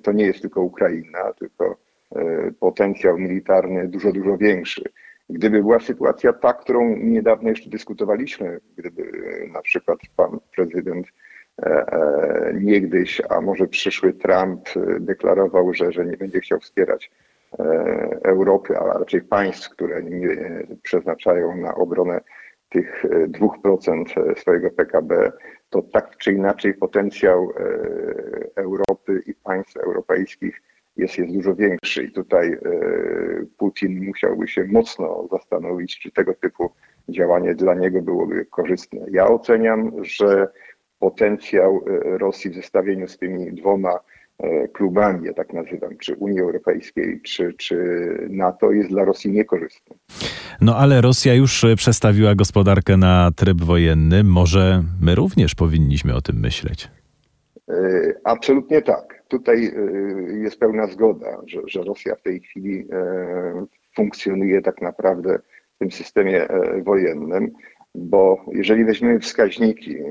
to 0.04 0.12
nie 0.12 0.26
jest 0.26 0.42
tylko 0.42 0.62
Ukraina, 0.62 1.34
tylko 1.40 1.78
potencjał 2.60 3.18
militarny 3.18 3.88
dużo, 3.88 4.12
dużo 4.12 4.38
większy. 4.38 4.82
Gdyby 5.30 5.62
była 5.62 5.80
sytuacja 5.80 6.34
ta, 6.34 6.54
którą 6.54 6.98
niedawno 6.98 7.50
jeszcze 7.50 7.70
dyskutowaliśmy, 7.70 8.60
gdyby 8.78 9.12
na 9.54 9.62
przykład 9.62 10.00
pan 10.16 10.40
prezydent 10.56 11.08
E, 11.08 11.12
e, 11.12 11.33
niegdyś, 12.54 13.22
a 13.30 13.42
może 13.42 13.68
przyszły 13.68 14.14
Trump 14.14 14.68
e, 14.76 15.00
deklarował, 15.00 15.74
że, 15.74 15.92
że 15.92 16.06
nie 16.06 16.18
będzie 16.18 16.40
chciał 16.40 16.60
wspierać 16.60 17.12
Europy, 18.24 18.78
a 18.78 19.00
raczej 19.00 19.22
państw, 19.22 19.70
które 19.70 20.04
nie 20.04 20.38
przeznaczają 20.84 21.58
na 21.58 21.76
obronę 21.76 22.22
tych 22.70 23.06
2% 23.28 24.36
swojego 24.38 24.70
PKB, 24.70 25.32
to 25.70 25.82
tak 25.82 26.18
czy 26.18 26.32
inaczej 26.32 26.74
potencjał 26.74 27.54
Europy 28.56 29.22
i 29.26 29.34
państw 29.34 29.78
europejskich 29.78 30.62
jest, 30.98 31.18
jest 31.18 31.34
dużo 31.34 31.56
większy. 31.56 32.04
I 32.04 32.12
tutaj 32.12 32.58
Putin 33.58 34.06
musiałby 34.06 34.48
się 34.48 34.64
mocno 34.64 35.28
zastanowić, 35.32 36.00
czy 36.00 36.12
tego 36.12 36.34
typu 36.34 36.72
działanie 37.10 37.56
dla 37.56 37.74
niego 37.74 38.02
byłoby 38.02 38.46
korzystne. 38.46 39.00
Ja 39.12 39.28
oceniam, 39.28 39.92
że 40.02 40.48
potencjał 41.04 41.82
e, 41.88 42.18
Rosji 42.18 42.52
w 42.52 42.56
zestawieniu 42.56 43.08
z 43.08 43.18
tymi 43.18 43.54
dwoma 43.54 44.00
e, 44.40 44.68
klubami, 44.68 45.26
ja 45.26 45.34
tak 45.34 45.54
nazywam, 45.54 45.98
czy 45.98 46.16
Unii 46.16 46.40
Europejskiej, 46.40 47.22
czy, 47.22 47.54
czy 47.58 47.78
NATO, 48.30 48.72
jest 48.72 48.90
dla 48.90 49.06
Rosji 49.06 49.32
niekorzystny. 49.32 49.96
No 50.62 50.78
ale 50.78 51.02
Rosja 51.02 51.34
już 51.34 51.64
e, 51.64 51.76
przestawiła 51.76 52.36
gospodarkę 52.36 52.98
na 52.98 53.32
tryb 53.36 53.62
wojenny. 53.62 54.24
Może 54.24 54.84
my 55.02 55.16
również 55.16 55.56
powinniśmy 55.56 56.16
o 56.16 56.22
tym 56.22 56.40
myśleć? 56.40 56.88
Absolutnie 58.24 58.82
tak. 58.82 59.24
Tutaj 59.28 59.72
jest 60.44 60.60
pełna 60.60 60.88
zgoda, 60.88 61.42
że, 61.48 61.62
że 61.68 61.84
Rosja 61.84 62.16
w 62.16 62.22
tej 62.22 62.40
chwili 62.40 62.88
funkcjonuje 63.96 64.62
tak 64.62 64.82
naprawdę 64.82 65.40
w 65.76 65.78
tym 65.80 65.92
systemie 65.92 66.48
wojennym 66.84 67.52
bo 67.96 68.46
jeżeli 68.52 68.86
weźmiemy 68.86 69.20
wskaźniki, 69.20 69.98
e, 69.98 70.04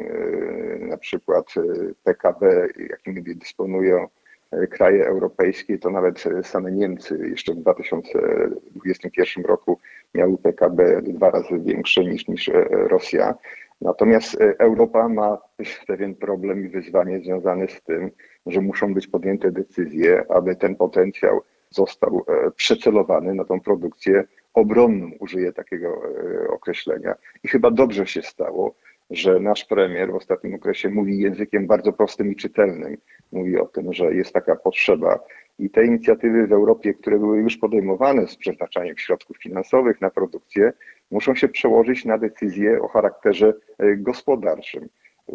na 0.79 0.97
przykład 0.97 1.55
e, 1.57 1.62
PKB, 2.05 2.69
jakimi 2.91 3.23
dysponują 3.37 4.09
e, 4.51 4.67
kraje 4.67 5.07
europejskie, 5.07 5.79
to 5.79 5.91
nawet 5.91 6.25
same 6.43 6.73
Niemcy 6.73 7.29
jeszcze 7.31 7.55
w 7.55 7.57
2021 7.57 9.45
roku 9.45 9.79
miały 10.15 10.39
PKB 10.39 11.03
dwa 11.03 11.31
razy 11.31 11.59
większe 11.61 12.05
niż, 12.05 12.29
niż 12.29 12.51
Rosja. 12.71 13.35
Natomiast 13.81 14.37
Europa 14.59 15.09
ma 15.09 15.39
pewien 15.87 16.15
problem 16.15 16.67
i 16.67 16.69
wyzwanie 16.69 17.21
związane 17.21 17.69
z 17.69 17.83
tym, 17.83 18.11
że 18.47 18.61
muszą 18.61 18.95
być 18.95 19.07
podjęte 19.07 19.51
decyzje, 19.51 20.25
aby 20.29 20.57
ten 20.57 20.77
potencjał 20.77 21.41
został 21.73 22.25
przecelowany 22.57 23.35
na 23.35 23.45
tą 23.45 23.61
produkcję 23.61 24.25
obronną, 24.55 25.11
użyję 25.21 25.52
takiego 25.52 25.88
e, 25.88 26.49
określenia. 26.49 27.14
I 27.45 27.49
chyba 27.49 27.71
dobrze 27.71 28.07
się 28.07 28.23
stało, 28.23 28.75
że 29.11 29.41
nasz 29.41 29.64
premier 29.64 30.12
w 30.12 30.14
ostatnim 30.14 30.55
okresie 30.55 30.88
mówi 30.88 31.19
językiem 31.19 31.67
bardzo 31.67 31.93
prostym 31.93 32.33
i 32.33 32.37
czytelnym. 32.37 32.97
Mówi 33.33 33.59
o 33.59 33.67
tym, 33.67 33.93
że 33.93 34.14
jest 34.14 34.33
taka 34.33 34.57
potrzeba. 34.57 35.19
I 35.59 35.71
te 35.71 35.85
inicjatywy 35.85 36.47
w 36.47 36.52
Europie, 36.52 36.95
które 36.95 37.19
były 37.19 37.38
już 37.38 37.57
podejmowane 37.57 38.26
z 38.26 38.37
przeznaczaniem 38.37 38.99
środków 38.99 39.37
finansowych 39.37 40.00
na 40.00 40.11
produkcję, 40.11 40.73
muszą 41.11 41.35
się 41.35 41.49
przełożyć 41.49 42.05
na 42.05 42.19
decyzje 42.19 42.83
o 42.83 42.88
charakterze 42.88 43.55
e, 43.79 43.97
gospodarczym. 43.97 44.88
E, 45.29 45.33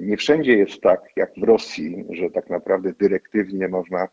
nie 0.00 0.16
wszędzie 0.16 0.56
jest 0.56 0.80
tak 0.80 1.00
jak 1.16 1.32
w 1.36 1.42
Rosji, 1.42 2.04
że 2.10 2.30
tak 2.30 2.50
naprawdę 2.50 2.92
dyrektywnie 2.92 3.68
można 3.68 4.00
E, 4.02 4.08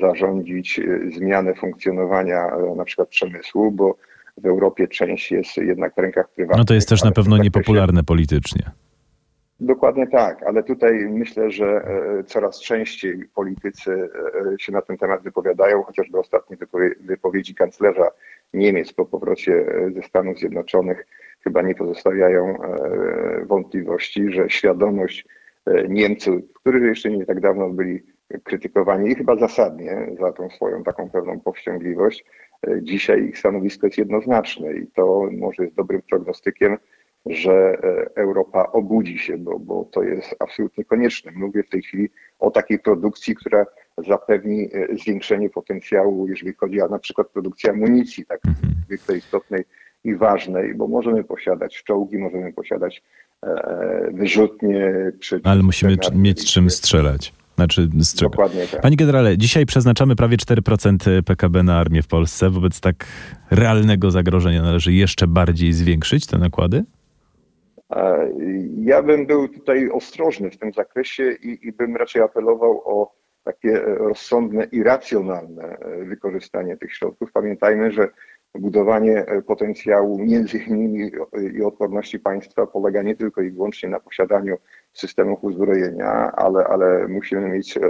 zarządzić 0.00 0.78
e, 0.78 1.10
zmianę 1.10 1.54
funkcjonowania 1.54 2.46
e, 2.46 2.74
na 2.76 2.84
przykład 2.84 3.08
przemysłu, 3.08 3.70
bo 3.70 3.96
w 4.36 4.46
Europie 4.46 4.88
część 4.88 5.32
jest 5.32 5.56
jednak 5.56 5.94
w 5.94 5.98
rękach 5.98 6.28
prywatnych. 6.28 6.58
No 6.58 6.64
to 6.64 6.74
jest 6.74 6.88
też 6.88 7.04
na 7.04 7.10
pewno 7.10 7.38
niepopularne 7.38 8.02
politycznie. 8.02 8.70
Dokładnie 9.60 10.06
tak, 10.06 10.42
ale 10.42 10.62
tutaj 10.62 11.06
myślę, 11.10 11.50
że 11.50 11.86
coraz 12.26 12.60
częściej 12.60 13.28
politycy 13.34 14.08
się 14.58 14.72
na 14.72 14.82
ten 14.82 14.96
temat 14.96 15.22
wypowiadają, 15.22 15.82
chociażby 15.82 16.18
ostatnie 16.18 16.56
wypowiedzi 17.00 17.54
kanclerza 17.54 18.10
Niemiec 18.54 18.92
po 18.92 19.04
powrocie 19.04 19.66
ze 19.94 20.02
Stanów 20.02 20.38
Zjednoczonych 20.38 21.06
chyba 21.40 21.62
nie 21.62 21.74
pozostawiają 21.74 22.58
wątpliwości, 23.46 24.32
że 24.32 24.50
świadomość 24.50 25.26
Niemców, 25.88 26.34
którzy 26.54 26.86
jeszcze 26.86 27.10
nie 27.10 27.26
tak 27.26 27.40
dawno 27.40 27.70
byli 27.70 28.02
krytykowani 28.42 29.10
i 29.10 29.14
chyba 29.14 29.36
zasadnie 29.36 30.08
za 30.20 30.32
tą 30.32 30.50
swoją 30.50 30.82
taką 30.82 31.10
pewną 31.10 31.40
powściągliwość. 31.40 32.24
Dzisiaj 32.82 33.24
ich 33.24 33.38
stanowisko 33.38 33.86
jest 33.86 33.98
jednoznaczne 33.98 34.72
i 34.72 34.86
to 34.86 35.28
może 35.38 35.64
jest 35.64 35.76
dobrym 35.76 36.02
prognostykiem, 36.02 36.76
że 37.26 37.78
Europa 38.14 38.72
obudzi 38.72 39.18
się, 39.18 39.38
bo, 39.38 39.58
bo 39.58 39.84
to 39.92 40.02
jest 40.02 40.36
absolutnie 40.38 40.84
konieczne. 40.84 41.32
Mówię 41.34 41.62
w 41.62 41.70
tej 41.70 41.82
chwili 41.82 42.08
o 42.38 42.50
takiej 42.50 42.78
produkcji, 42.78 43.34
która 43.34 43.66
zapewni 43.98 44.68
zwiększenie 45.00 45.50
potencjału, 45.50 46.28
jeżeli 46.28 46.54
chodzi 46.54 46.80
o 46.80 46.88
na 46.88 46.98
przykład 46.98 47.28
produkcję 47.28 47.70
amunicji, 47.70 48.26
tak 48.26 48.40
niezwykle 48.78 49.16
istotnej 49.16 49.64
i 50.04 50.16
ważnej, 50.16 50.74
bo 50.74 50.88
możemy 50.88 51.24
posiadać 51.24 51.82
czołgi, 51.82 52.18
możemy 52.18 52.52
posiadać 52.52 53.02
e, 53.42 54.10
wyrzutnie. 54.12 54.92
Czy, 55.20 55.40
Ale 55.44 55.62
musimy 55.62 55.96
mieć 56.14 56.52
czym 56.52 56.70
strzelać. 56.70 57.32
Znaczy, 57.56 57.88
Dokładnie 58.20 58.66
tak. 58.66 58.80
Panie 58.80 58.96
generale, 58.96 59.38
dzisiaj 59.38 59.66
przeznaczamy 59.66 60.16
prawie 60.16 60.36
4% 60.36 61.22
PKB 61.22 61.62
na 61.62 61.78
armię 61.78 62.02
w 62.02 62.06
Polsce. 62.06 62.50
Wobec 62.50 62.80
tak 62.80 63.06
realnego 63.50 64.10
zagrożenia 64.10 64.62
należy 64.62 64.92
jeszcze 64.92 65.26
bardziej 65.26 65.72
zwiększyć 65.72 66.26
te 66.26 66.38
nakłady? 66.38 66.84
E, 67.90 68.28
ja 68.76 69.02
bym 69.02 69.26
był 69.26 69.48
tutaj 69.48 69.90
ostrożny 69.90 70.50
w 70.50 70.58
tym 70.58 70.72
zakresie 70.72 71.32
i, 71.42 71.68
i 71.68 71.72
bym 71.72 71.96
raczej 71.96 72.22
apelował 72.22 72.82
o 72.84 73.14
takie 73.44 73.80
rozsądne 73.80 74.64
i 74.72 74.82
racjonalne 74.82 75.76
wykorzystanie 75.98 76.76
tych 76.76 76.94
środków. 76.94 77.32
Pamiętajmy, 77.32 77.92
że 77.92 78.08
budowanie 78.58 79.26
e, 79.26 79.42
potencjału 79.42 80.18
między 80.18 80.58
innymi 80.58 81.10
i 81.54 81.62
odporności 81.62 82.20
państwa 82.20 82.66
polega 82.66 83.02
nie 83.02 83.16
tylko 83.16 83.42
i 83.42 83.50
wyłącznie 83.50 83.88
na 83.88 84.00
posiadaniu 84.00 84.56
systemów 84.92 85.44
uzbrojenia, 85.44 86.32
ale, 86.32 86.64
ale 86.64 87.08
musimy 87.08 87.48
mieć 87.48 87.76
e, 87.76 87.80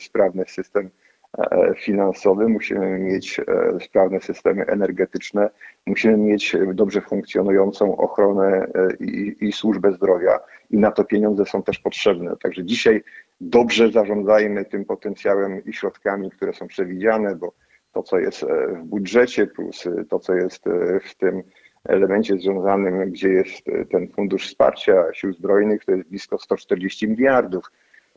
sprawny 0.00 0.44
system 0.48 0.90
e, 1.38 1.74
finansowy, 1.76 2.48
musimy 2.48 2.98
mieć 2.98 3.40
sprawne 3.84 4.20
systemy 4.20 4.66
energetyczne, 4.66 5.50
musimy 5.86 6.16
mieć 6.16 6.56
dobrze 6.74 7.00
funkcjonującą 7.00 7.96
ochronę 7.96 8.66
i, 9.00 9.36
i 9.40 9.52
służbę 9.52 9.92
zdrowia 9.92 10.38
i 10.70 10.78
na 10.78 10.90
to 10.90 11.04
pieniądze 11.04 11.44
są 11.44 11.62
też 11.62 11.78
potrzebne. 11.78 12.36
Także 12.42 12.64
dzisiaj 12.64 13.02
dobrze 13.40 13.90
zarządzajmy 13.90 14.64
tym 14.64 14.84
potencjałem 14.84 15.64
i 15.64 15.72
środkami, 15.72 16.30
które 16.30 16.52
są 16.52 16.66
przewidziane, 16.66 17.36
bo 17.36 17.52
to, 17.98 18.02
co 18.02 18.18
jest 18.18 18.42
e, 18.42 18.66
w 18.66 18.84
budżecie, 18.84 19.46
plus 19.46 19.86
e, 19.86 20.04
to, 20.04 20.18
co 20.18 20.34
jest 20.34 20.66
e, 20.66 21.00
w 21.00 21.14
tym 21.14 21.42
elemencie 21.84 22.38
związanym, 22.38 23.10
gdzie 23.10 23.28
jest 23.28 23.64
ten 23.90 24.08
fundusz 24.08 24.46
wsparcia 24.46 25.04
sił 25.12 25.32
zbrojnych, 25.32 25.84
to 25.84 25.92
jest 25.92 26.08
blisko 26.08 26.38
140 26.38 27.08
miliardów. 27.08 27.64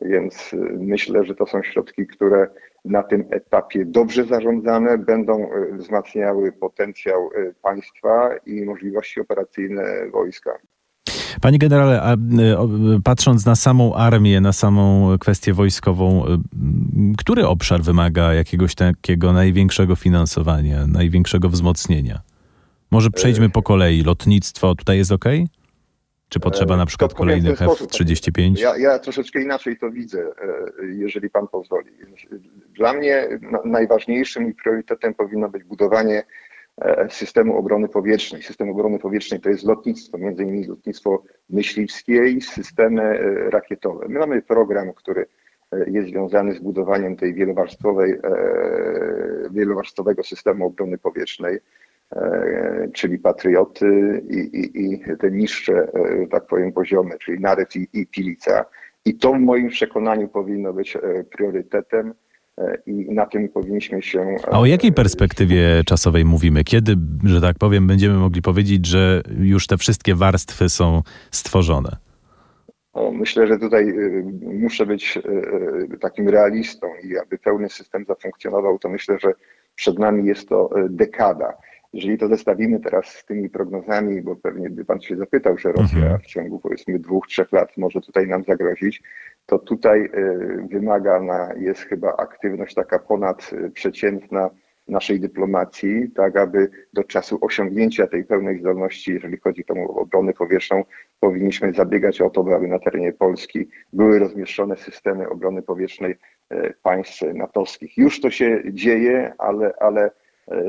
Więc 0.00 0.50
myślę, 0.78 1.24
że 1.24 1.34
to 1.34 1.46
są 1.46 1.62
środki, 1.62 2.06
które 2.06 2.46
na 2.84 3.02
tym 3.02 3.24
etapie 3.30 3.84
dobrze 3.84 4.24
zarządzane 4.24 4.98
będą 4.98 5.50
wzmacniały 5.72 6.52
potencjał 6.52 7.30
państwa 7.62 8.36
i 8.46 8.64
możliwości 8.64 9.20
operacyjne 9.20 10.10
wojska. 10.10 10.58
Panie 11.42 11.58
generale, 11.58 12.02
a 12.02 12.16
patrząc 13.04 13.46
na 13.46 13.56
samą 13.56 13.94
armię, 13.94 14.40
na 14.40 14.52
samą 14.52 15.16
kwestię 15.18 15.54
wojskową, 15.54 16.24
który 17.18 17.46
obszar 17.46 17.80
wymaga 17.80 18.34
jakiegoś 18.34 18.74
takiego 18.74 19.32
największego 19.32 19.96
finansowania, 19.96 20.86
największego 20.86 21.48
wzmocnienia? 21.48 22.20
Może 22.90 23.10
przejdźmy 23.10 23.50
po 23.50 23.62
kolei. 23.62 24.02
Lotnictwo 24.02 24.74
tutaj 24.74 24.96
jest 24.98 25.12
ok? 25.12 25.24
Czy 26.28 26.40
potrzeba 26.40 26.76
na 26.76 26.86
przykład 26.86 27.14
kolejnych 27.14 27.62
F-35? 27.62 28.58
Ja, 28.58 28.76
ja, 28.78 28.98
troszeczkę 28.98 29.42
inaczej 29.42 29.78
to 29.78 29.90
widzę, 29.90 30.20
e, 30.20 30.86
jeżeli 30.86 31.30
pan 31.30 31.48
pozwoli. 31.48 31.90
Dla 32.74 32.92
mnie 32.92 33.28
najważniejszym 33.64 34.50
i 34.50 34.54
priorytetem 34.54 35.14
powinno 35.14 35.48
być 35.48 35.64
budowanie 35.64 36.18
E, 36.18 36.24
systemu 37.08 37.56
obrony 37.56 37.88
powietrznej. 37.88 38.42
System 38.42 38.70
obrony 38.70 38.98
powietrznej 38.98 39.40
to 39.40 39.50
jest 39.50 39.64
lotnictwo, 39.64 40.18
między 40.18 40.42
innymi 40.42 40.66
lotnictwo 40.66 41.22
myśliwskie 41.50 42.28
i 42.28 42.40
systemy 42.40 43.02
e, 43.02 43.50
rakietowe. 43.50 44.06
My 44.08 44.18
mamy 44.18 44.42
program, 44.42 44.92
który 44.92 45.26
e, 45.72 45.90
jest 45.90 46.08
związany 46.08 46.54
z 46.54 46.58
budowaniem 46.58 47.16
tej 47.16 47.34
wielowarstwowej, 47.34 48.14
wielowarstwowego 49.50 50.22
systemu 50.22 50.66
obrony 50.66 50.98
powietrznej, 50.98 51.58
czyli 52.94 53.18
Patrioty 53.18 54.22
i, 54.28 54.36
i, 54.36 54.92
i 54.92 55.00
te 55.18 55.30
niższe, 55.30 55.92
tak 56.30 56.46
powiem, 56.46 56.72
poziomy, 56.72 57.18
czyli 57.18 57.40
Narew 57.40 57.76
i, 57.76 57.88
i 57.92 58.06
Pilica. 58.06 58.64
I 59.04 59.14
to 59.14 59.32
w 59.32 59.40
moim 59.40 59.68
przekonaniu 59.68 60.28
powinno 60.28 60.72
być 60.72 60.98
priorytetem 61.30 62.08
E, 62.10 62.31
i 62.86 63.14
na 63.14 63.26
tym 63.26 63.48
powinniśmy 63.48 64.02
się. 64.02 64.36
A 64.50 64.60
o 64.60 64.66
jakiej 64.66 64.90
e, 64.90 64.92
perspektywie 64.92 65.82
czasowej 65.86 66.24
mówimy? 66.24 66.64
Kiedy, 66.64 66.96
że 67.24 67.40
tak 67.40 67.58
powiem, 67.58 67.86
będziemy 67.86 68.14
mogli 68.14 68.42
powiedzieć, 68.42 68.86
że 68.86 69.22
już 69.38 69.66
te 69.66 69.78
wszystkie 69.78 70.14
warstwy 70.14 70.68
są 70.68 71.02
stworzone? 71.30 71.96
O, 72.92 73.12
myślę, 73.12 73.46
że 73.46 73.58
tutaj 73.58 73.90
e, 73.90 74.22
muszę 74.42 74.86
być 74.86 75.18
takim 76.00 76.28
realistą 76.28 76.86
i 77.02 77.18
aby 77.18 77.38
pełny 77.38 77.68
system 77.68 78.04
zafunkcjonował, 78.08 78.78
to 78.78 78.88
myślę, 78.88 79.18
że 79.20 79.32
przed 79.74 79.98
nami 79.98 80.26
jest 80.26 80.48
to 80.48 80.70
dekada. 80.90 81.52
Jeżeli 81.92 82.18
to 82.18 82.28
zestawimy 82.28 82.80
teraz 82.80 83.06
z 83.06 83.24
tymi 83.24 83.50
prognozami, 83.50 84.22
bo 84.22 84.36
pewnie 84.36 84.70
by 84.70 84.84
pan 84.84 85.00
się 85.00 85.16
zapytał, 85.16 85.58
że 85.58 85.72
Rosja 85.72 85.98
mhm. 85.98 86.20
w 86.20 86.26
ciągu 86.26 86.58
powiedzmy 86.58 86.98
dwóch, 86.98 87.26
trzech 87.26 87.52
lat 87.52 87.76
może 87.76 88.00
tutaj 88.00 88.28
nam 88.28 88.44
zagrozić, 88.44 89.02
to 89.46 89.58
tutaj 89.58 90.04
y, 90.04 90.68
wymagana 90.70 91.54
jest 91.58 91.80
chyba 91.80 92.16
aktywność 92.16 92.74
taka 92.74 92.98
ponadprzeciętna 92.98 94.50
naszej 94.88 95.20
dyplomacji, 95.20 96.10
tak 96.10 96.36
aby 96.36 96.70
do 96.92 97.04
czasu 97.04 97.38
osiągnięcia 97.40 98.06
tej 98.06 98.24
pełnej 98.24 98.60
zdolności, 98.60 99.12
jeżeli 99.12 99.36
chodzi 99.36 99.64
o 99.68 99.94
obronę 99.94 100.32
powietrzną, 100.32 100.84
powinniśmy 101.20 101.72
zabiegać 101.72 102.20
o 102.20 102.30
to, 102.30 102.44
aby 102.56 102.68
na 102.68 102.78
terenie 102.78 103.12
Polski 103.12 103.68
były 103.92 104.18
rozmieszczone 104.18 104.76
systemy 104.76 105.28
obrony 105.28 105.62
powietrznej 105.62 106.14
y, 106.52 106.74
państw 106.82 107.22
natowskich. 107.34 107.98
Już 107.98 108.20
to 108.20 108.30
się 108.30 108.62
dzieje, 108.72 109.32
ale, 109.38 109.72
ale 109.80 110.10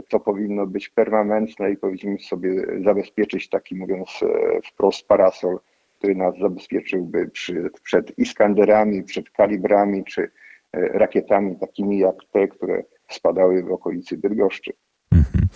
to 0.10 0.20
powinno 0.20 0.68
być 0.68 0.90
permanentne 0.90 1.72
i 1.72 1.78
powinniśmy 1.78 2.20
sobie 2.20 2.50
zabezpieczyć 2.84 3.50
taki, 3.50 3.76
mówiąc 3.76 4.20
wprost, 4.64 5.08
parasol 5.08 5.60
który 6.04 6.16
nas 6.16 6.34
zabezpieczyłby 6.42 7.30
przy, 7.30 7.70
przed 7.84 8.18
Iskanderami, 8.18 9.04
przed 9.04 9.30
kalibrami 9.30 10.04
czy 10.04 10.22
e, 10.22 10.30
rakietami 10.88 11.56
takimi 11.60 12.00
jak 12.00 12.16
te, 12.32 12.48
które 12.48 12.84
spadały 13.10 13.64
w 13.64 13.72
okolicy 13.72 14.18
Bydgoszczy. 14.18 14.72
Mhm. 15.12 15.48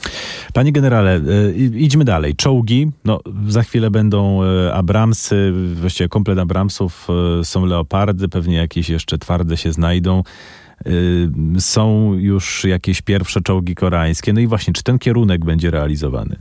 Panie 0.54 0.72
generale, 0.72 1.16
e, 1.16 1.52
idźmy 1.58 2.06
dalej. 2.06 2.36
Czołgi, 2.36 2.92
no 3.06 3.20
za 3.48 3.64
chwilę 3.64 3.92
będą 3.92 4.44
e, 4.44 4.74
Abramsy, 4.74 5.54
właściwie 5.76 6.10
komplet 6.10 6.40
Abramsów, 6.40 7.08
są 7.44 7.66
Leopardy, 7.66 8.28
pewnie 8.28 8.58
jakieś 8.58 8.90
jeszcze 8.90 9.18
twarde 9.18 9.58
się 9.58 9.72
znajdą. 9.72 10.24
Są 11.60 12.13
już 12.13 12.66
jakieś 12.66 13.02
pierwsze 13.02 13.42
czołgi 13.42 13.76
koreańskie. 13.76 14.34
No 14.34 14.40
i 14.40 14.48
właśnie, 14.48 14.74
czy 14.74 14.84
ten 14.84 15.00
kierunek 15.00 15.46
będzie 15.46 15.72
realizowany? 15.72 16.36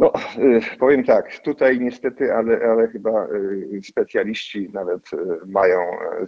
No, 0.00 0.12
y, 0.38 0.78
powiem 0.78 1.04
tak, 1.04 1.38
tutaj 1.38 1.80
niestety, 1.80 2.32
ale, 2.34 2.58
ale 2.70 2.88
chyba 2.88 3.26
y, 3.26 3.80
specjaliści 3.82 4.70
nawet 4.72 5.12
y, 5.12 5.16
mają 5.46 5.80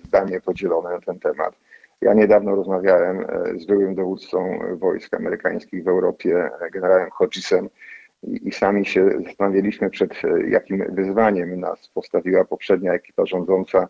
zdanie 0.05 0.41
podzielone 0.41 0.91
na 0.91 1.01
ten 1.01 1.19
temat. 1.19 1.55
Ja 2.01 2.15
niedawno 2.15 2.55
rozmawiałem 2.55 3.27
z 3.57 3.67
byłym 3.67 3.95
dowódcą 3.95 4.59
wojsk 4.75 5.15
amerykańskich 5.15 5.85
w 5.85 5.89
Europie, 5.89 6.51
generałem 6.73 7.11
Hodgesem, 7.11 7.69
i 8.23 8.53
sami 8.53 8.87
się 8.87 9.11
zastanawialiśmy, 9.27 9.91
przed 9.91 10.15
jakim 10.49 10.85
wyzwaniem 10.95 11.61
nas 11.61 11.89
postawiła 11.89 12.45
poprzednia 12.45 12.93
ekipa 12.93 13.27
rządząca, 13.27 13.89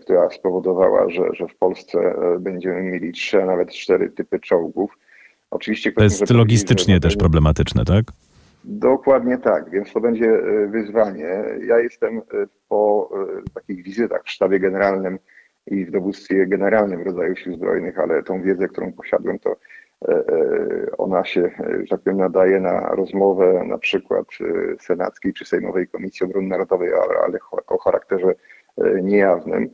która 0.00 0.30
spowodowała, 0.30 1.10
że, 1.10 1.22
że 1.32 1.48
w 1.48 1.54
Polsce 1.54 2.14
będziemy 2.40 2.82
mieli 2.82 3.12
trzy, 3.12 3.42
a 3.42 3.46
nawet 3.46 3.70
cztery 3.70 4.10
typy 4.10 4.40
czołgów. 4.40 4.98
Oczywiście 5.50 5.92
to 5.92 6.04
jest 6.04 6.30
logistycznie 6.30 7.00
też 7.00 7.16
problematyczne, 7.16 7.84
tak? 7.84 8.04
Dokładnie 8.64 9.38
tak, 9.38 9.70
więc 9.70 9.92
to 9.92 10.00
będzie 10.00 10.26
e, 10.26 10.66
wyzwanie. 10.66 11.44
Ja 11.66 11.78
jestem 11.78 12.18
e, 12.18 12.22
po 12.68 13.10
e, 13.38 13.50
takich 13.54 13.84
wizytach 13.84 14.22
w 14.24 14.30
sztabie 14.30 14.60
generalnym 14.60 15.18
i 15.66 15.84
w 15.84 15.90
dowództwie 15.90 16.46
generalnym 16.46 17.02
rodzaju 17.02 17.36
sił 17.36 17.54
zbrojnych, 17.54 17.98
ale 17.98 18.22
tą 18.22 18.42
wiedzę, 18.42 18.68
którą 18.68 18.92
posiadłem, 18.92 19.38
to 19.38 19.56
ona 20.98 21.24
się, 21.24 21.50
że 21.80 21.86
tak 21.90 22.00
powiem, 22.00 22.18
nadaje 22.18 22.60
na 22.60 22.80
rozmowę 22.80 23.64
na 23.66 23.78
przykład 23.78 24.26
Senackiej 24.80 25.32
czy 25.32 25.44
Sejmowej 25.44 25.88
Komisji 25.88 26.26
Obrony 26.26 26.48
Narodowej, 26.48 26.90
ale 27.24 27.38
o 27.66 27.78
charakterze 27.78 28.34
niejawnym. 29.02 29.70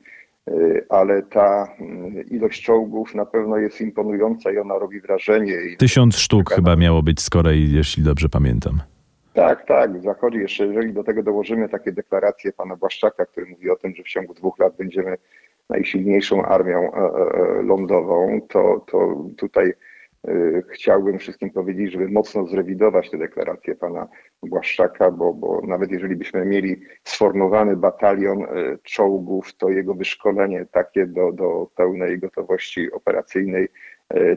Ale 0.89 1.23
ta 1.23 1.75
mm, 1.81 2.25
ilość 2.31 2.63
czołgów 2.63 3.15
na 3.15 3.27
pewno 3.27 3.57
jest 3.57 3.81
imponująca 3.81 4.51
i 4.51 4.59
ona 4.59 4.79
robi 4.79 5.01
wrażenie. 5.01 5.59
Tysiąc 5.79 6.17
sztuk 6.17 6.51
chyba 6.51 6.77
miało 6.77 7.03
być 7.03 7.21
z 7.21 7.31
Korei, 7.31 7.73
jeśli 7.73 8.03
dobrze 8.03 8.29
pamiętam. 8.29 8.81
Tak, 9.35 9.67
tak, 9.67 10.03
zachodzi 10.03 10.39
jeszcze, 10.39 10.67
jeżeli 10.67 10.93
do 10.93 11.05
tego 11.05 11.23
dołożymy 11.23 11.69
takie 11.69 11.93
deklaracje 11.93 12.53
pana 12.53 12.77
Błaszczaka, 12.77 13.27
który 13.27 13.47
mówi 13.47 13.71
o 13.71 13.77
tym, 13.77 13.95
że 13.95 14.03
w 14.03 14.09
ciągu 14.09 14.35
dwóch 14.35 14.59
lat 14.59 14.77
będziemy 14.77 15.17
najsilniejszą 15.69 16.45
armią 16.45 16.91
lądową, 17.63 18.41
to, 18.49 18.85
to 18.91 19.25
tutaj 19.37 19.73
chciałbym 20.73 21.19
wszystkim 21.19 21.51
powiedzieć, 21.51 21.93
żeby 21.93 22.09
mocno 22.09 22.47
zrewidować 22.47 23.11
te 23.11 23.19
deklaracje 23.19 23.75
pana 23.75 24.09
Błaszczaka, 24.43 25.11
bo, 25.11 25.35
bo 25.35 25.61
nawet 25.67 25.91
jeżeli 25.91 26.17
byśmy 26.17 26.45
mieli 26.45 26.81
sformowany 27.05 27.77
batalion 27.77 28.47
czołgów, 28.83 29.57
to 29.57 29.71
jego 29.71 29.95
wyszkolenie 29.95 30.67
takie 30.73 31.07
do, 31.07 31.33
do 31.33 31.71
pełnej 31.77 32.19
gotowości 32.19 32.93
operacyjnej 32.93 33.69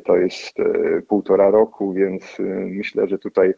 to 0.05 0.17
jest 0.17 0.57
półtora 1.07 1.49
roku, 1.49 1.93
więc 1.93 2.37
myślę, 2.65 3.07
że 3.07 3.17
tutaj 3.17 3.53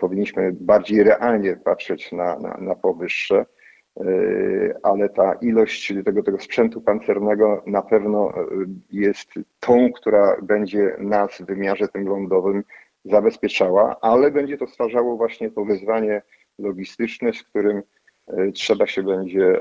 powinniśmy 0.00 0.52
bardziej 0.52 1.02
realnie 1.02 1.56
patrzeć 1.56 2.12
na, 2.12 2.38
na, 2.38 2.56
na 2.60 2.74
powyższe, 2.74 3.46
ale 4.82 5.08
ta 5.08 5.32
ilość 5.32 5.94
tego, 6.04 6.22
tego 6.22 6.40
sprzętu 6.40 6.80
pancernego 6.80 7.62
na 7.66 7.82
pewno 7.82 8.30
e, 8.30 8.46
jest 8.90 9.30
tą, 9.60 9.92
która 9.92 10.36
będzie 10.42 10.96
nas 10.98 11.30
w 11.40 11.46
wymiarze 11.46 11.88
tym 11.88 12.08
lądowym 12.08 12.64
zabezpieczała, 13.04 13.96
ale 14.00 14.30
będzie 14.30 14.58
to 14.58 14.66
stwarzało 14.66 15.16
właśnie 15.16 15.50
to 15.50 15.64
wyzwanie 15.64 16.22
logistyczne, 16.58 17.32
z 17.32 17.42
którym 17.42 17.82
trzeba 18.54 18.86
się 18.86 19.02
będzie 19.02 19.60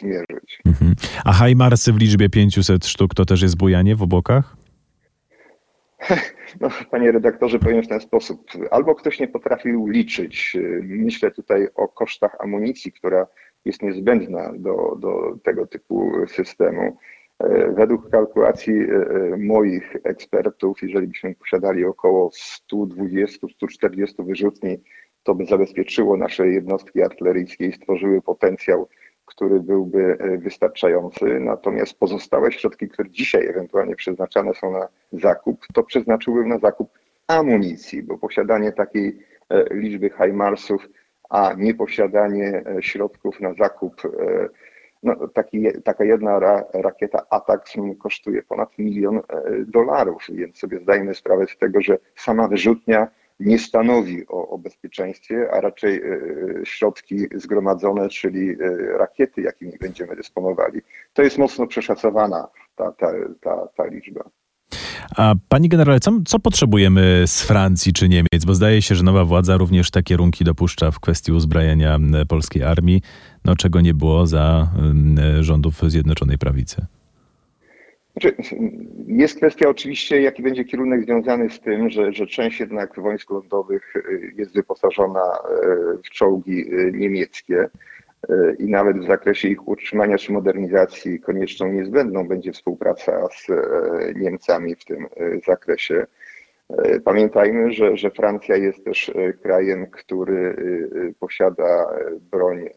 zmierzyć. 0.00 0.60
Mhm. 0.66 0.94
A 1.24 1.32
Hajmarsy 1.32 1.92
w 1.92 1.96
liczbie 1.96 2.28
500 2.28 2.86
sztuk 2.86 3.14
to 3.14 3.24
też 3.24 3.42
jest 3.42 3.56
bujanie 3.56 3.96
w 3.96 4.02
obokach? 4.02 4.56
No, 6.60 6.68
panie 6.90 7.12
redaktorze, 7.12 7.58
powiem 7.58 7.82
w 7.82 7.88
ten 7.88 8.00
sposób. 8.00 8.50
Albo 8.70 8.94
ktoś 8.94 9.20
nie 9.20 9.28
potrafił 9.28 9.86
liczyć. 9.86 10.56
Myślę 10.82 11.30
tutaj 11.30 11.68
o 11.74 11.88
kosztach 11.88 12.36
amunicji, 12.40 12.92
która 12.92 13.26
jest 13.64 13.82
niezbędna 13.82 14.52
do, 14.56 14.96
do 15.00 15.36
tego 15.42 15.66
typu 15.66 16.12
systemu. 16.26 16.96
Według 17.76 18.10
kalkulacji 18.10 18.74
e, 18.74 18.84
e, 18.84 19.36
moich 19.36 19.96
ekspertów, 20.04 20.82
jeżeli 20.82 21.06
byśmy 21.06 21.34
posiadali 21.34 21.84
około 21.84 22.30
120-140 22.72 24.26
wyrzutni, 24.26 24.82
to 25.22 25.34
by 25.34 25.46
zabezpieczyło 25.46 26.16
nasze 26.16 26.48
jednostki 26.48 27.02
artyleryjskie 27.02 27.66
i 27.66 27.72
stworzyły 27.72 28.22
potencjał 28.22 28.88
który 29.26 29.60
byłby 29.60 30.16
e, 30.18 30.38
wystarczający. 30.38 31.40
Natomiast 31.40 31.98
pozostałe 31.98 32.52
środki, 32.52 32.88
które 32.88 33.10
dzisiaj 33.10 33.46
ewentualnie 33.46 33.96
przeznaczane 33.96 34.54
są 34.54 34.72
na 34.72 34.88
zakup, 35.12 35.66
to 35.74 35.82
przeznaczyłbym 35.82 36.48
na 36.48 36.58
zakup 36.58 36.90
amunicji, 37.26 38.02
bo 38.02 38.18
posiadanie 38.18 38.72
takiej 38.72 39.18
e, 39.50 39.74
liczby 39.74 40.10
HIMARSów, 40.10 40.88
a 41.30 41.54
nieposiadanie 41.58 42.62
e, 42.66 42.82
środków 42.82 43.40
na 43.40 43.54
zakup, 43.54 44.02
no, 45.02 45.28
taki, 45.28 45.66
taka 45.84 46.04
jedna 46.04 46.38
ra, 46.38 46.64
rakieta 46.72 47.26
ATAX 47.30 47.72
kosztuje 47.98 48.42
ponad 48.42 48.78
milion 48.78 49.20
dolarów, 49.66 50.26
więc 50.28 50.58
sobie 50.58 50.78
zdajemy 50.80 51.14
sprawę 51.14 51.46
z 51.46 51.58
tego, 51.58 51.80
że 51.80 51.98
sama 52.14 52.48
wyrzutnia 52.48 53.08
nie 53.40 53.58
stanowi 53.58 54.26
o, 54.28 54.48
o 54.48 54.58
bezpieczeństwie, 54.58 55.50
a 55.52 55.60
raczej 55.60 56.02
e, 56.02 56.66
środki 56.66 57.28
zgromadzone, 57.34 58.08
czyli 58.08 58.50
e, 58.50 58.56
rakiety, 58.98 59.42
jakimi 59.42 59.72
będziemy 59.80 60.16
dysponowali. 60.16 60.80
To 61.12 61.22
jest 61.22 61.38
mocno 61.38 61.66
przeszacowana 61.66 62.48
ta, 62.76 62.92
ta, 62.92 63.12
ta, 63.40 63.68
ta 63.76 63.86
liczba. 63.86 64.30
A 65.16 65.34
pani 65.48 65.68
generale, 65.68 66.00
co, 66.00 66.10
co, 66.26 66.38
potrzebujemy 66.38 67.22
z 67.26 67.42
Francji 67.42 67.92
czy 67.92 68.08
Niemiec? 68.08 68.44
Bo 68.46 68.54
zdaje 68.54 68.82
się, 68.82 68.94
że 68.94 69.02
nowa 69.02 69.24
władza 69.24 69.56
również 69.56 69.90
te 69.90 70.02
kierunki 70.02 70.44
dopuszcza 70.44 70.90
w 70.90 71.00
kwestii 71.00 71.32
uzbrajania 71.32 71.98
polskiej 72.28 72.62
armii, 72.62 73.02
no 73.44 73.56
czego 73.56 73.80
nie 73.80 73.94
było 73.94 74.26
za 74.26 74.68
rządów 75.40 75.82
Zjednoczonej 75.82 76.38
Prawicy. 76.38 76.86
Znaczy, 78.12 78.36
jest 79.06 79.36
kwestia 79.36 79.68
oczywiście, 79.68 80.20
jaki 80.20 80.42
będzie 80.42 80.64
kierunek 80.64 81.04
związany 81.04 81.50
z 81.50 81.60
tym, 81.60 81.90
że, 81.90 82.12
że 82.12 82.26
część 82.26 82.60
jednak 82.60 83.00
wojsk 83.00 83.30
lądowych 83.30 83.96
y, 83.96 84.32
jest 84.36 84.54
wyposażona 84.54 85.20
y, 85.20 85.98
w 86.04 86.10
czołgi 86.10 86.60
y, 86.72 86.92
niemieckie 86.94 87.68
i 88.58 88.70
nawet 88.70 88.98
w 88.98 89.06
zakresie 89.06 89.48
ich 89.48 89.68
utrzymania 89.68 90.18
czy 90.18 90.32
modernizacji 90.32 91.20
konieczną 91.20 91.72
niezbędną 91.72 92.28
będzie 92.28 92.52
współpraca 92.52 93.28
z 93.28 93.46
Niemcami 94.16 94.74
w 94.74 94.84
tym 94.84 95.06
zakresie. 95.46 96.06
Pamiętajmy, 97.04 97.72
że, 97.72 97.96
że 97.96 98.10
Francja 98.10 98.56
jest 98.56 98.84
też 98.84 99.12
krajem, 99.42 99.86
który 99.86 100.56
posiada 101.20 101.86
broń 102.30 102.68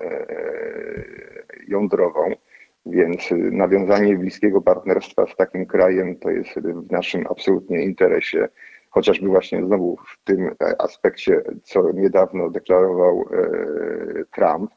jądrową. 1.68 2.32
Więc 2.86 3.30
nawiązanie 3.52 4.18
bliskiego 4.18 4.62
partnerstwa 4.62 5.28
z 5.28 5.36
takim 5.36 5.66
krajem 5.66 6.16
to 6.16 6.30
jest 6.30 6.60
w 6.60 6.92
naszym 6.92 7.28
absolutnie 7.30 7.84
interesie, 7.84 8.48
chociażby 8.90 9.28
właśnie 9.28 9.66
znowu 9.66 9.98
w 9.98 10.24
tym 10.24 10.56
aspekcie, 10.80 11.42
co 11.64 11.92
niedawno 11.92 12.50
deklarował 12.50 13.22
e, 13.22 14.26
Trump. 14.36 14.72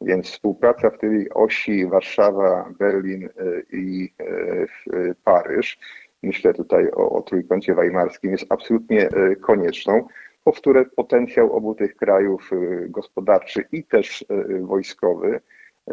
Więc 0.00 0.26
współpraca 0.26 0.90
w 0.90 0.98
tej 0.98 1.30
osi 1.30 1.86
Warszawa, 1.86 2.70
Berlin 2.78 3.24
e, 3.24 3.30
i 3.76 4.14
e, 4.20 5.14
Paryż, 5.24 5.78
myślę 6.22 6.54
tutaj 6.54 6.90
o, 6.90 7.10
o 7.10 7.22
trójkącie 7.22 7.74
weimarskim, 7.74 8.30
jest 8.30 8.46
absolutnie 8.48 9.08
konieczną, 9.40 10.08
po 10.44 10.52
które 10.52 10.84
potencjał 10.84 11.52
obu 11.52 11.74
tych 11.74 11.96
krajów 11.96 12.50
gospodarczy 12.88 13.64
i 13.72 13.84
też 13.84 14.24
wojskowy 14.60 15.40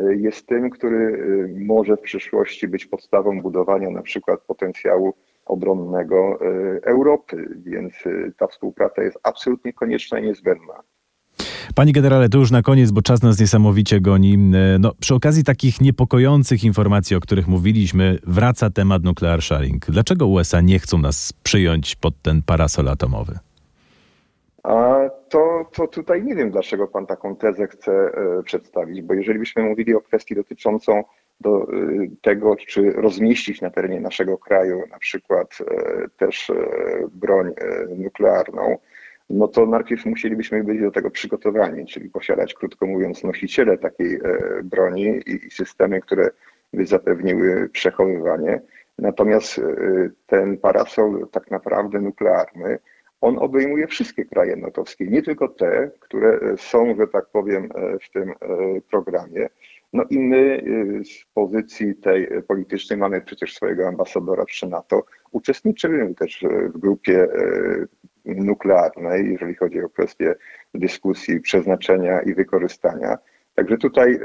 jest 0.09 0.47
tym, 0.47 0.69
który 0.69 0.97
y, 0.97 1.65
może 1.65 1.97
w 1.97 2.01
przyszłości 2.01 2.67
być 2.67 2.85
podstawą 2.85 3.41
budowania 3.41 3.89
na 3.89 4.01
przykład 4.01 4.41
potencjału 4.41 5.13
obronnego 5.45 6.39
y, 6.41 6.81
Europy, 6.83 7.49
więc 7.55 8.05
y, 8.05 8.33
ta 8.37 8.47
współpraca 8.47 9.03
jest 9.03 9.19
absolutnie 9.23 9.73
konieczna 9.73 10.19
i 10.19 10.23
niezbędna. 10.23 10.83
Panie 11.75 11.93
generale, 11.93 12.29
to 12.29 12.37
już 12.37 12.51
na 12.51 12.61
koniec, 12.61 12.91
bo 12.91 13.01
czas 13.01 13.23
nas 13.23 13.39
niesamowicie 13.39 14.01
goni. 14.01 14.37
No, 14.79 14.91
przy 14.99 15.15
okazji 15.15 15.43
takich 15.43 15.81
niepokojących 15.81 16.63
informacji, 16.63 17.15
o 17.15 17.19
których 17.19 17.47
mówiliśmy, 17.47 18.17
wraca 18.27 18.69
temat 18.69 19.03
nuclear 19.03 19.41
sharing. 19.41 19.85
Dlaczego 19.85 20.27
USA 20.27 20.61
nie 20.61 20.79
chcą 20.79 20.97
nas 20.97 21.33
przyjąć 21.43 21.95
pod 21.95 22.21
ten 22.21 22.41
parasol 22.41 22.89
atomowy? 22.89 23.39
A 24.63 24.95
to, 25.29 25.65
to 25.73 25.87
tutaj 25.87 26.23
nie 26.23 26.35
wiem, 26.35 26.51
dlaczego 26.51 26.87
pan 26.87 27.05
taką 27.05 27.35
tezę 27.35 27.67
chce 27.67 27.91
e, 27.91 28.43
przedstawić, 28.43 29.01
bo 29.01 29.13
jeżeli 29.13 29.39
byśmy 29.39 29.63
mówili 29.63 29.95
o 29.95 30.01
kwestii 30.01 30.35
dotyczącą 30.35 31.03
do 31.41 31.61
e, 31.61 31.65
tego, 32.21 32.55
czy 32.55 32.91
rozmieścić 32.91 33.61
na 33.61 33.69
terenie 33.69 33.99
naszego 33.99 34.37
kraju 34.37 34.83
na 34.91 34.99
przykład 34.99 35.57
e, 35.61 36.09
też 36.17 36.51
broń 37.11 37.51
nuklearną, 37.97 38.77
no 39.29 39.47
to 39.47 39.65
najpierw 39.65 40.05
musielibyśmy 40.05 40.63
być 40.63 40.81
do 40.81 40.91
tego 40.91 41.11
przygotowani, 41.11 41.85
czyli 41.85 42.09
posiadać, 42.09 42.53
krótko 42.53 42.85
mówiąc, 42.85 43.23
nosiciele 43.23 43.77
takiej 43.77 44.19
broni 44.63 45.21
i 45.25 45.51
systemy, 45.51 46.01
które 46.01 46.29
by 46.73 46.85
zapewniły 46.85 47.69
przechowywanie. 47.69 48.61
Natomiast 48.97 49.61
ten 50.27 50.57
parasol 50.57 51.27
tak 51.31 51.51
naprawdę 51.51 52.01
nuklearny 52.01 52.79
on 53.25 53.37
obejmuje 53.37 53.87
wszystkie 53.87 54.25
kraje 54.25 54.55
natowskie, 54.55 55.07
nie 55.07 55.21
tylko 55.21 55.47
te, 55.47 55.91
które 55.99 56.39
e, 56.39 56.57
są, 56.57 56.95
że 56.95 57.07
tak 57.07 57.25
powiem, 57.29 57.69
e, 57.75 57.99
w 57.99 58.09
tym 58.09 58.29
e, 58.29 58.35
programie. 58.89 59.49
No 59.93 60.03
i 60.09 60.19
my 60.19 60.63
z 61.03 61.25
pozycji 61.33 61.95
tej 61.95 62.27
politycznej 62.47 62.99
mamy 62.99 63.21
przecież 63.21 63.55
swojego 63.55 63.87
ambasadora 63.87 64.45
przy 64.45 64.67
NATO. 64.67 65.03
Uczestniczymy 65.31 66.15
też 66.15 66.45
w 66.73 66.77
grupie 66.77 67.27
nuklearnej, 68.25 69.31
jeżeli 69.31 69.55
chodzi 69.55 69.81
o 69.81 69.89
kwestie 69.89 70.35
dyskusji, 70.73 71.41
przeznaczenia 71.41 72.21
i 72.21 72.33
wykorzystania. 72.33 73.17
Także 73.55 73.77
tutaj 73.77 74.19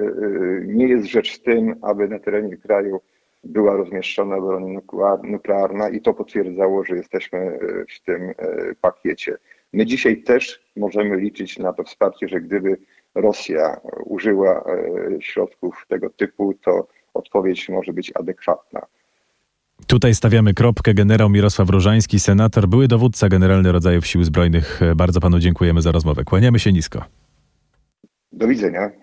nie 0.67 0.89
jest 0.89 1.07
rzecz 1.07 1.39
w 1.39 1.43
tym, 1.43 1.75
aby 1.83 2.09
na 2.09 2.19
terenie 2.19 2.57
kraju 2.57 3.01
była 3.45 3.77
rozmieszczona 3.77 4.41
broń 4.41 4.79
nuklearna 5.23 5.89
i 5.89 6.01
to 6.01 6.15
potwierdzało, 6.15 6.85
że 6.85 6.97
jesteśmy 6.97 7.39
e, 7.39 7.59
w 7.97 8.01
tym 8.05 8.31
e, 8.31 8.35
pakiecie. 8.81 9.37
My 9.73 9.87
dzisiaj 9.87 10.23
też 10.23 10.71
możemy 10.77 11.17
liczyć 11.17 11.59
na 11.59 11.73
to 11.73 11.85
wsparcie, 11.85 12.29
że 12.29 12.41
gdyby 12.41 12.77
Rosja 13.15 13.81
użyła 14.05 14.65
e, 14.65 15.23
środków 15.23 15.85
tego 15.89 16.11
typu, 16.11 16.55
to 16.55 16.89
odpowiedź 17.15 17.69
może 17.69 17.93
być 17.93 18.13
adekwatna. 18.15 18.87
Tutaj 19.91 20.15
stawiamy 20.15 20.55
kropkę. 20.55 20.95
Generał 20.95 21.31
Mirosław 21.31 21.71
Różański, 21.71 22.21
senator, 22.21 22.69
były 22.69 22.89
dowódca 22.89 23.29
generalny 23.29 23.73
rodzajów 23.73 24.07
sił 24.07 24.25
zbrojnych. 24.25 24.81
Bardzo 24.97 25.21
panu 25.21 25.39
dziękujemy 25.39 25.83
za 25.83 25.93
rozmowę. 25.93 26.25
Kłaniamy 26.25 26.59
się 26.59 26.73
nisko. 26.73 27.05
Do 28.33 28.49
widzenia. 28.49 29.00